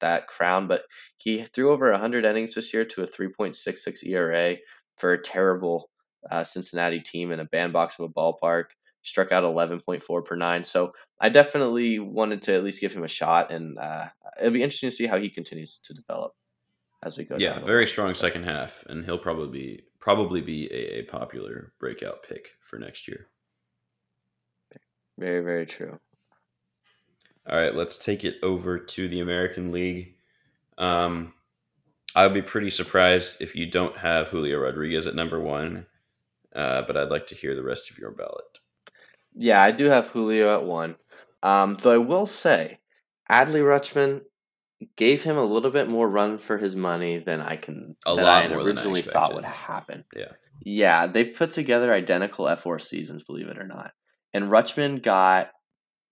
[0.00, 0.82] that crown, but
[1.16, 4.56] he threw over 100 innings this year to a 3.66 ERA
[4.96, 5.88] for a terrible
[6.30, 8.66] uh, Cincinnati team in a bandbox of a ballpark.
[9.02, 10.64] Struck out 11.4 per nine.
[10.64, 14.06] So I definitely wanted to at least give him a shot, and uh,
[14.38, 16.32] it'll be interesting to see how he continues to develop
[17.02, 17.36] as we go.
[17.38, 18.14] Yeah, very strong so.
[18.14, 23.08] second half, and he'll probably be probably be a, a popular breakout pick for next
[23.08, 23.28] year.
[25.18, 25.98] Very, very true.
[27.48, 30.14] All right, let's take it over to the American League.
[30.78, 31.34] Um,
[32.14, 35.86] I would be pretty surprised if you don't have Julio Rodriguez at number one,
[36.54, 38.58] uh, but I'd like to hear the rest of your ballot.
[39.34, 40.96] Yeah, I do have Julio at one.
[41.42, 42.78] Um, though I will say,
[43.30, 44.22] Adley Rutschman
[44.96, 48.24] gave him a little bit more run for his money than I can a than
[48.24, 50.04] lot I more originally than I thought would happen.
[50.14, 50.32] Yeah,
[50.64, 53.92] yeah, they put together identical F4 seasons, believe it or not,
[54.32, 55.50] and Rutschman got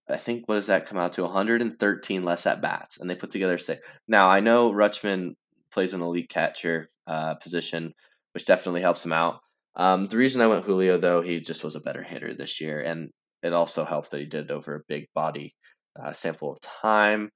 [0.08, 3.30] I think what does that come out to 113 less at bats, and they put
[3.30, 5.34] together say now I know Rutschman
[5.70, 7.94] plays an elite catcher uh, position,
[8.34, 9.40] which definitely helps him out.
[9.76, 12.80] Um, the reason I went Julio though, he just was a better hitter this year,
[12.80, 13.10] and
[13.42, 15.54] it also helps that he did it over a big body
[16.00, 17.30] uh, sample of time.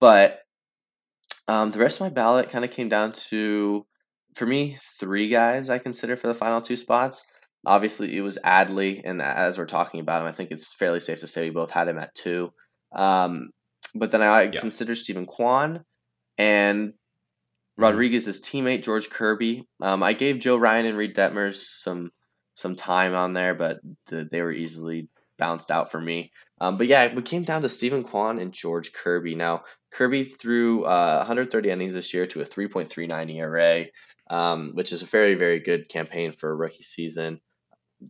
[0.00, 0.40] But
[1.48, 3.86] um, the rest of my ballot kind of came down to,
[4.34, 7.24] for me, three guys I consider for the final two spots.
[7.66, 11.20] Obviously, it was Adley, and as we're talking about him, I think it's fairly safe
[11.20, 12.50] to say we both had him at two.
[12.94, 13.50] Um,
[13.94, 14.60] but then I yeah.
[14.60, 15.84] considered Steven Kwan
[16.36, 16.92] and.
[17.78, 19.66] Rodriguez's teammate George Kirby.
[19.80, 22.10] Um, I gave Joe Ryan and Reid Detmers some
[22.54, 25.08] some time on there, but the, they were easily
[25.38, 26.32] bounced out for me.
[26.60, 29.36] Um, but yeah, we came down to Steven Kwan and George Kirby.
[29.36, 29.62] Now,
[29.92, 33.84] Kirby threw uh, 130 innings this year to a 3.39 ERA,
[34.28, 37.40] um, which is a very, very good campaign for a rookie season.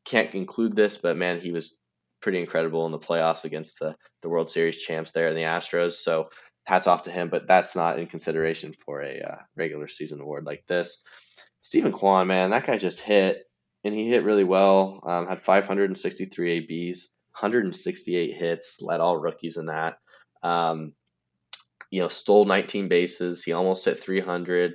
[0.06, 1.78] Can't include this, but man, he was
[2.22, 5.92] pretty incredible in the playoffs against the, the World Series champs there in the Astros.
[5.92, 6.30] So
[6.68, 10.44] hats off to him, but that's not in consideration for a uh, regular season award
[10.44, 11.02] like this.
[11.62, 13.46] Steven Kwan, man, that guy just hit,
[13.84, 15.00] and he hit really well.
[15.06, 19.96] Um, had 563 ABs, 168 hits, led all rookies in that.
[20.42, 20.92] Um,
[21.90, 23.42] you know, stole 19 bases.
[23.42, 24.74] He almost hit 300.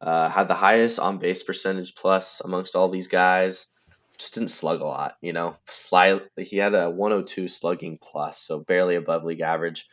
[0.00, 3.70] Uh, had the highest on base percentage plus amongst all these guys.
[4.18, 5.54] Just didn't slug a lot, you know.
[5.68, 9.88] Slightly, he had a 102 slugging plus, so barely above league average.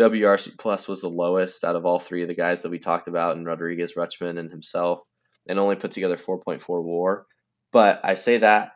[0.00, 3.06] WRC plus was the lowest out of all three of the guys that we talked
[3.06, 5.02] about, and Rodriguez, Rutschman, and himself,
[5.46, 7.26] and only put together 4.4 WAR.
[7.72, 8.72] But I say that,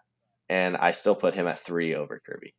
[0.49, 2.55] and I still put him at three over Kirby.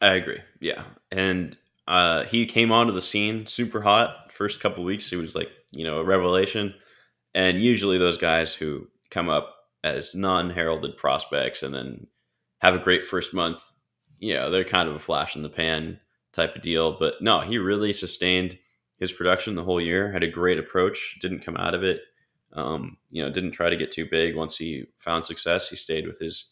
[0.00, 0.40] I agree.
[0.60, 0.82] Yeah,
[1.12, 4.32] and uh, he came onto the scene super hot.
[4.32, 6.74] First couple weeks, he was like you know a revelation.
[7.34, 9.54] And usually those guys who come up
[9.84, 12.06] as non-heralded prospects and then
[12.60, 13.72] have a great first month,
[14.20, 15.98] you know, they're kind of a flash in the pan
[16.32, 16.92] type of deal.
[16.92, 18.58] But no, he really sustained
[18.98, 20.12] his production the whole year.
[20.12, 21.18] Had a great approach.
[21.20, 22.02] Didn't come out of it.
[22.52, 24.36] Um, you know, didn't try to get too big.
[24.36, 26.50] Once he found success, he stayed with his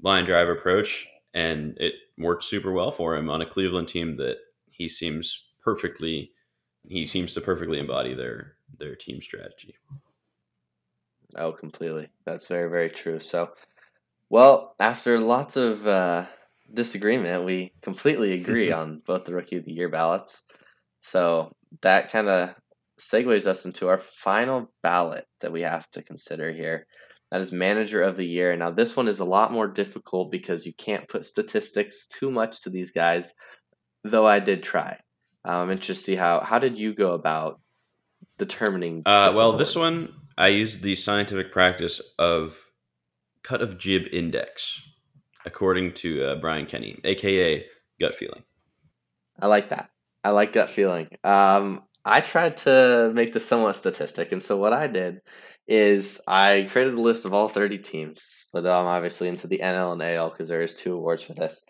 [0.00, 4.38] line drive approach, and it worked super well for him on a Cleveland team that
[4.70, 6.32] he seems perfectly
[6.88, 9.74] he seems to perfectly embody their their team strategy.
[11.36, 12.08] Oh, completely.
[12.24, 13.18] That's very very true.
[13.18, 13.50] So,
[14.30, 16.26] well, after lots of uh,
[16.72, 20.44] disagreement, we completely agree on both the rookie of the year ballots.
[21.00, 21.52] So
[21.82, 22.54] that kind of
[22.98, 26.86] segues us into our final ballot that we have to consider here.
[27.30, 28.56] That is manager of the year.
[28.56, 32.62] Now, this one is a lot more difficult because you can't put statistics too much
[32.62, 33.34] to these guys,
[34.02, 34.98] though I did try.
[35.44, 37.60] Um, I'm interested to see how how did you go about
[38.36, 39.02] determining?
[39.06, 39.60] Uh, this well, award?
[39.60, 42.70] this one I used the scientific practice of
[43.42, 44.82] cut of jib index,
[45.44, 47.64] according to uh, Brian Kenny, aka
[47.98, 48.44] gut feeling.
[49.38, 49.90] I like that.
[50.22, 51.08] I like gut feeling.
[51.24, 55.20] Um, I tried to make this somewhat statistic, and so what I did
[55.66, 59.92] is I created a list of all 30 teams, split them obviously into the NL
[59.92, 61.64] and AL because there is two awards for this.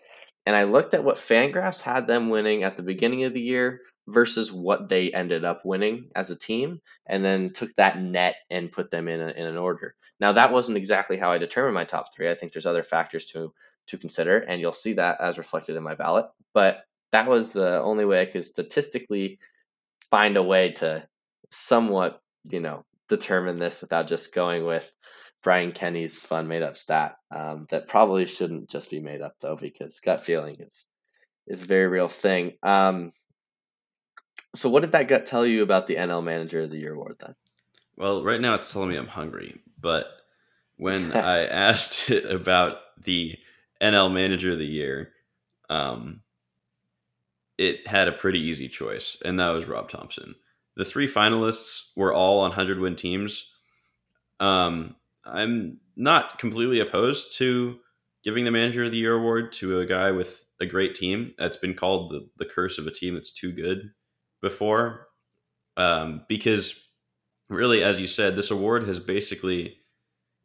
[0.45, 3.81] And I looked at what Fangraphs had them winning at the beginning of the year
[4.07, 8.71] versus what they ended up winning as a team, and then took that net and
[8.71, 9.95] put them in, a, in an order.
[10.21, 12.29] Now that wasn't exactly how I determined my top three.
[12.29, 13.53] I think there's other factors to
[13.87, 16.27] to consider, and you'll see that as reflected in my ballot.
[16.53, 19.39] But that was the only way I could statistically
[20.09, 21.07] find a way to
[21.49, 24.93] somewhat, you know, determine this without just going with
[25.41, 27.17] Brian Kenny's fun made up stat.
[27.35, 30.87] Um, that probably shouldn't just be made up though, because gut feeling is
[31.47, 32.53] is a very real thing.
[32.61, 33.11] Um,
[34.53, 37.15] so, what did that gut tell you about the NL Manager of the Year award
[37.19, 37.33] then?
[37.97, 40.07] Well, right now it's telling me I'm hungry, but
[40.77, 43.37] when I asked it about the
[43.81, 45.11] NL Manager of the Year,
[45.69, 46.21] um,
[47.57, 50.35] it had a pretty easy choice, and that was Rob Thomson.
[50.75, 53.47] The three finalists were all on 100 win teams.
[54.39, 57.77] Um, I'm not completely opposed to
[58.23, 61.33] giving the Manager of the Year award to a guy with a great team.
[61.37, 63.91] That's been called the, the curse of a team that's too good
[64.41, 65.07] before.
[65.77, 66.79] Um, because
[67.51, 69.77] really, as you said, this award has basically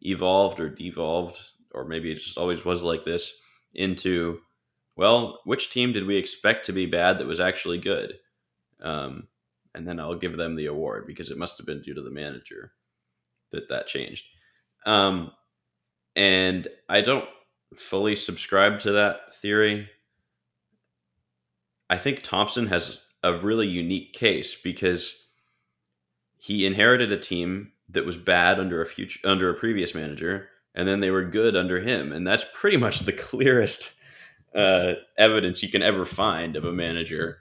[0.03, 1.41] evolved or devolved,
[1.73, 3.33] or maybe it just always was like this,
[3.75, 4.41] into
[4.97, 8.15] well, which team did we expect to be bad that was actually good?
[8.81, 9.29] Um,
[9.75, 12.11] and then I'll give them the award because it must have been due to the
[12.11, 12.73] manager
[13.53, 14.25] that that changed.
[14.87, 15.33] Um,
[16.15, 17.29] and I don't
[17.77, 19.91] fully subscribe to that theory.
[21.91, 25.15] I think Thomson has a really unique case because
[26.47, 30.87] he inherited a team that was bad under a future under a previous manager, and
[30.87, 33.91] then they were good under him, and that's pretty much the clearest
[34.55, 37.39] uh, evidence you can ever find of a manager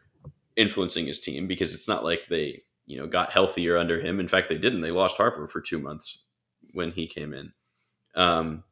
[0.56, 4.20] influencing his team because it's not like they you know got healthier under him.
[4.20, 4.82] In fact, they didn't.
[4.82, 6.24] They lost Harper for two months
[6.74, 7.54] when he came in,
[8.16, 8.64] um,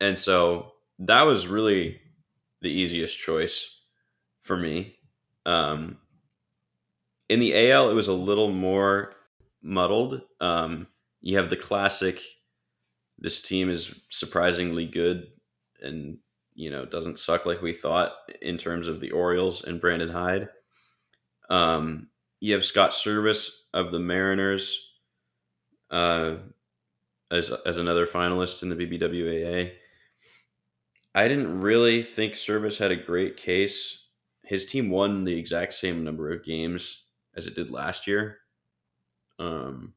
[0.00, 2.00] and so that was really
[2.62, 3.68] the easiest choice
[4.42, 4.94] for me.
[5.44, 5.98] Um,
[7.28, 9.12] in the AL, it was a little more
[9.64, 10.20] muddled.
[10.40, 10.86] Um,
[11.20, 12.20] you have the classic.
[13.18, 15.28] This team is surprisingly good,
[15.80, 16.18] and
[16.54, 18.12] you know doesn't suck like we thought
[18.42, 20.48] in terms of the Orioles and Brandon Hyde.
[21.50, 22.08] Um,
[22.40, 24.78] you have Scott Servais of the Mariners
[25.90, 26.36] uh,
[27.30, 29.72] as as another finalist in the BBWAA.
[31.14, 33.98] I didn't really think Servais had a great case.
[34.42, 37.04] His team won the exact same number of games
[37.36, 38.38] as it did last year,
[39.38, 39.94] um,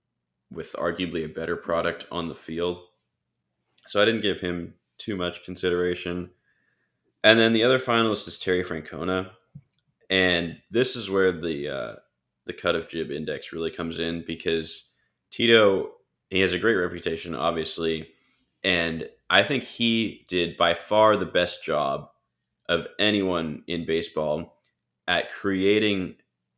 [0.52, 2.80] with arguably a better product on the field.
[3.88, 6.32] So I didn't give him too much consideration.
[7.24, 9.32] And then the other finalist is Terry Francona,
[10.10, 11.96] and this is where the uh,
[12.46, 14.86] the cut of jib index really comes in because
[15.32, 15.92] Tito
[16.30, 18.10] he has a great reputation, obviously,
[18.64, 22.10] and I think he did by far the best job
[22.70, 24.58] of anyone in baseball
[25.08, 26.16] at creating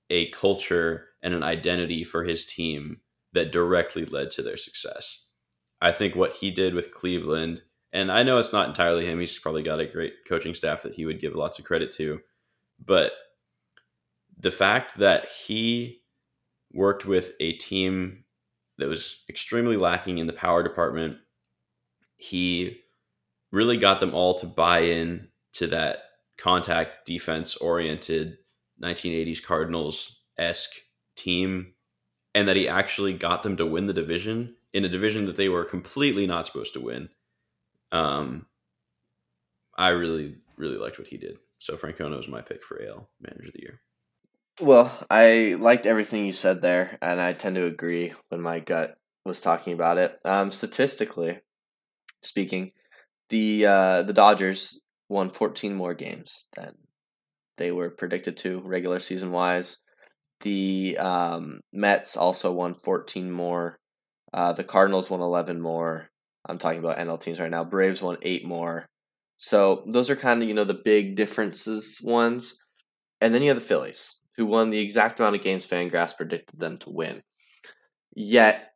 [0.10, 3.02] a culture and an identity for his team
[3.34, 5.26] that directly led to their success.
[5.82, 7.62] I think what he did with Cleveland,
[7.94, 10.96] and I know it's not entirely him, he's probably got a great coaching staff that
[10.96, 12.20] he would give lots of credit to,
[12.84, 13.14] but
[14.38, 16.02] the fact that he
[16.72, 18.24] worked with a team
[18.78, 21.18] that was extremely lacking in the power department,
[22.16, 22.80] he
[23.52, 26.04] really got them all to buy in to that
[26.38, 28.38] contact defense oriented
[28.82, 30.72] 1980s Cardinals esque
[31.20, 31.74] team,
[32.34, 35.50] and that he actually got them to win the division in a division that they
[35.50, 37.10] were completely not supposed to win.
[37.92, 38.46] Um,
[39.78, 41.38] I really, really liked what he did.
[41.60, 43.82] So Francona was my pick for AL Manager of the Year.
[44.62, 48.98] Well, I liked everything you said there, and I tend to agree when my gut
[49.26, 50.20] was talking about it.
[50.26, 51.40] Um, statistically
[52.22, 52.72] speaking,
[53.30, 56.76] the uh, the Dodgers won 14 more games than
[57.58, 59.78] they were predicted to regular season wise.
[60.42, 63.78] The um, Mets also won 14 more.
[64.34, 66.10] Uh, the Cardinals won 11 more.
[66.48, 67.64] I'm talking about NL teams right now.
[67.64, 68.86] Braves won eight more.
[69.38, 72.66] So those are kind of you know the big differences ones.
[73.22, 76.60] And then you have the Phillies who won the exact amount of games Fangraphs predicted
[76.60, 77.22] them to win.
[78.16, 78.70] Yet,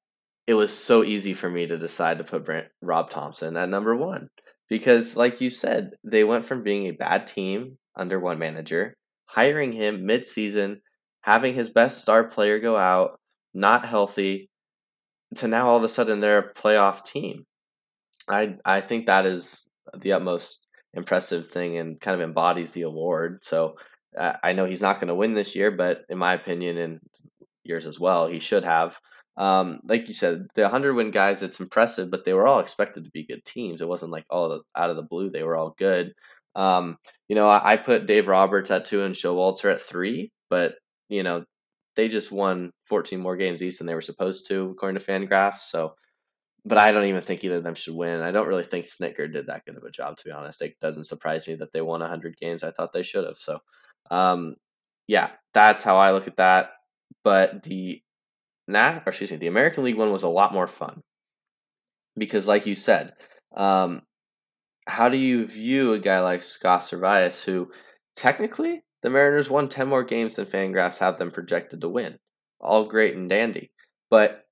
[0.46, 3.96] it was so easy for me to decide to put Brent, Rob Thomson at number
[3.96, 4.28] one.
[4.70, 8.94] Because, like you said, they went from being a bad team under one manager,
[9.26, 10.82] hiring him mid-season,
[11.24, 13.20] having his best star player go out,
[13.54, 14.50] not healthy,
[15.36, 17.46] to now all of a sudden they're a playoff team.
[18.30, 23.44] I I think that is the utmost impressive thing and kind of embodies the award.
[23.44, 23.76] So
[24.18, 27.00] I know he's not going to win this year, but in my opinion, and
[27.64, 29.00] yours as well, he should have.
[29.38, 33.06] Um, like you said, the 100 win guys, it's impressive, but they were all expected
[33.06, 33.82] to be good teams.
[33.82, 36.14] It wasn't like all out of the blue, they were all good.
[36.56, 36.98] Um,
[37.28, 40.76] you know, I, I, put Dave Roberts at two and Showalter at three, but,
[41.10, 41.46] you know,
[41.96, 45.62] they just won 14 more games each than they were supposed to, according to Fangraphs.
[45.62, 45.94] So,
[46.66, 48.22] but I don't even think either of them should win.
[48.22, 50.62] I don't really think Snitker did that good of a job, to be honest.
[50.62, 52.64] It doesn't surprise me that they won 100 games.
[52.64, 53.38] I thought they should have.
[53.38, 53.60] So,
[54.10, 54.56] um,
[55.08, 56.72] yeah, that's how I look at that.
[57.24, 58.02] But the
[58.68, 61.02] nah, or excuse me, the American League one was a lot more fun
[62.18, 63.14] because, like you said,
[63.56, 64.02] um,
[64.88, 67.72] how do you view a guy like Scott Servais, who
[68.16, 72.18] technically the Mariners won ten more games than Fangraphs have them projected to win?
[72.60, 73.72] All great and dandy,
[74.10, 74.46] but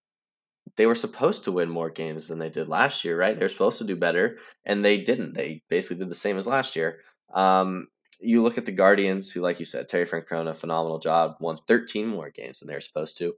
[0.76, 3.38] they were supposed to win more games than they did last year, right?
[3.38, 5.34] They're supposed to do better, and they didn't.
[5.34, 7.00] They basically did the same as last year.
[7.34, 7.88] Um,
[8.20, 12.08] you look at the Guardians, who, like you said, Terry Francona, phenomenal job, won 13
[12.08, 13.34] more games than they were supposed to.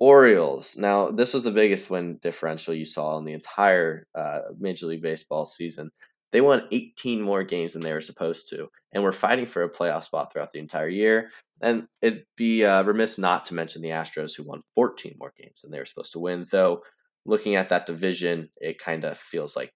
[0.00, 0.76] Orioles.
[0.76, 5.02] Now, this was the biggest win differential you saw in the entire uh, Major League
[5.02, 5.90] Baseball season.
[6.34, 9.70] They won 18 more games than they were supposed to, and were fighting for a
[9.70, 11.30] playoff spot throughout the entire year.
[11.62, 15.60] And it'd be uh, remiss not to mention the Astros, who won 14 more games
[15.60, 16.44] than they were supposed to win.
[16.50, 16.82] Though,
[17.24, 19.72] looking at that division, it kind of feels like,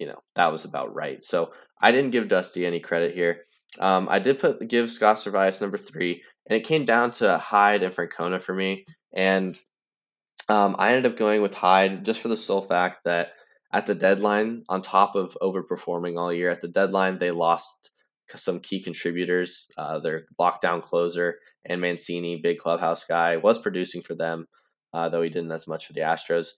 [0.00, 1.22] you know, that was about right.
[1.22, 3.42] So I didn't give Dusty any credit here.
[3.78, 7.82] Um, I did put give Scott Servais number three, and it came down to Hyde
[7.82, 8.86] and Francona for me.
[9.14, 9.58] And
[10.48, 13.32] um, I ended up going with Hyde just for the sole fact that
[13.72, 17.90] at the deadline, on top of overperforming all year, at the deadline they lost
[18.34, 19.70] some key contributors.
[19.76, 24.46] Uh, their lockdown closer and Mancini, big clubhouse guy, was producing for them,
[24.92, 26.52] uh, though he didn't as much for the Astros,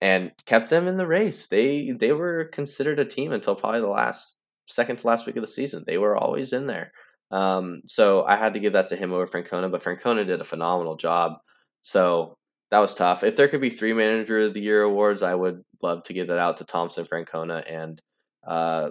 [0.00, 1.46] and kept them in the race.
[1.46, 5.42] They they were considered a team until probably the last second to last week of
[5.42, 5.84] the season.
[5.86, 6.92] They were always in there.
[7.30, 10.44] Um, so I had to give that to him over Francona, but Francona did a
[10.44, 11.34] phenomenal job.
[11.82, 12.36] So
[12.70, 13.22] that was tough.
[13.24, 16.28] If there could be three manager of the year awards, I would love to give
[16.28, 18.00] that out to Thomson Francona, and
[18.46, 18.90] uh,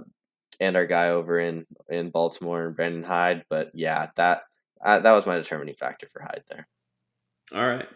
[0.59, 3.45] and our guy over in in Baltimore and Brandon Hyde.
[3.49, 4.43] But yeah, that
[4.83, 6.67] uh, that was my determining factor for Hyde there.
[7.53, 7.87] All right,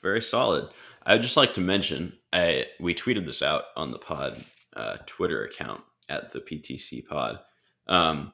[0.00, 0.68] very solid.
[1.04, 5.44] I'd just like to mention, I we tweeted this out on the pod uh, Twitter
[5.44, 7.38] account at the PTC Pod
[7.86, 8.32] um,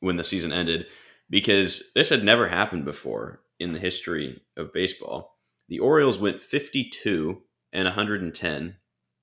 [0.00, 0.86] when the season ended
[1.28, 5.36] because this had never happened before in the history of baseball.
[5.68, 8.76] The Orioles went 52 and 110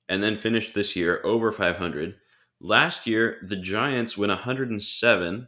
[0.10, 2.16] and then finished this year over 500.
[2.60, 5.48] Last year, the Giants went 107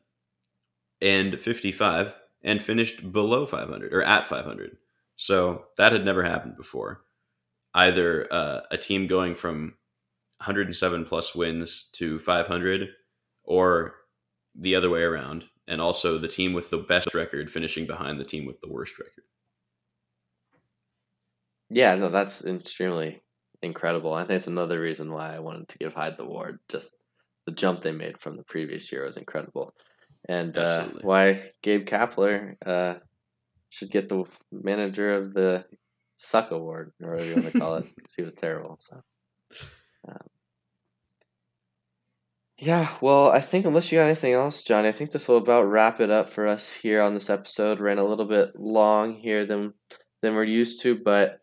[1.01, 4.77] and 55 and finished below 500 or at 500.
[5.15, 7.01] So that had never happened before.
[7.73, 9.75] Either uh, a team going from
[10.37, 12.89] 107 plus wins to 500
[13.43, 13.95] or
[14.53, 15.45] the other way around.
[15.67, 18.99] And also the team with the best record finishing behind the team with the worst
[18.99, 19.23] record.
[21.71, 23.21] Yeah, no, that's extremely
[23.65, 24.13] incredible.
[24.13, 26.59] I think it's another reason why I wanted to give Hyde the award.
[26.69, 26.97] Just
[27.45, 29.73] the jump they made from the previous year was incredible,
[30.27, 32.95] and uh, why Gabe Kapler uh,
[33.69, 35.65] should get the manager of the
[36.15, 38.77] suck award or whatever you want to call it because he was terrible.
[38.79, 39.01] So.
[40.07, 40.27] Um,
[42.57, 45.69] yeah, well, I think unless you got anything else, Johnny, I think this will about
[45.69, 47.81] wrap it up for us here on this episode.
[47.81, 49.73] Ran a little bit long here than
[50.21, 51.39] than we're used to, but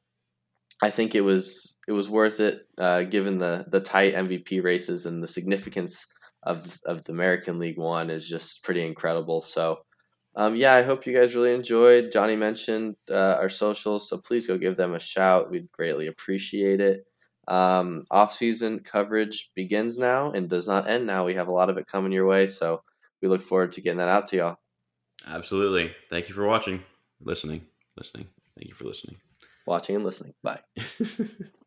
[0.82, 5.06] I think it was it was worth it uh, given the the tight MVP races
[5.06, 6.12] and the significance
[6.42, 9.40] of of the American League One is just pretty incredible.
[9.40, 9.78] So.
[10.34, 12.10] Um, yeah, I hope you guys really enjoyed.
[12.10, 15.50] Johnny mentioned uh, our socials, so please go give them a shout.
[15.50, 17.04] We'd greatly appreciate it.
[17.48, 21.26] Um, off-season coverage begins now and does not end now.
[21.26, 22.82] We have a lot of it coming your way, so
[23.20, 24.56] we look forward to getting that out to y'all.
[25.26, 25.92] Absolutely.
[26.08, 26.82] Thank you for watching,
[27.20, 27.66] listening,
[27.98, 28.28] listening.
[28.56, 29.18] Thank you for listening
[29.66, 30.34] watching and listening.
[30.42, 30.60] Bye.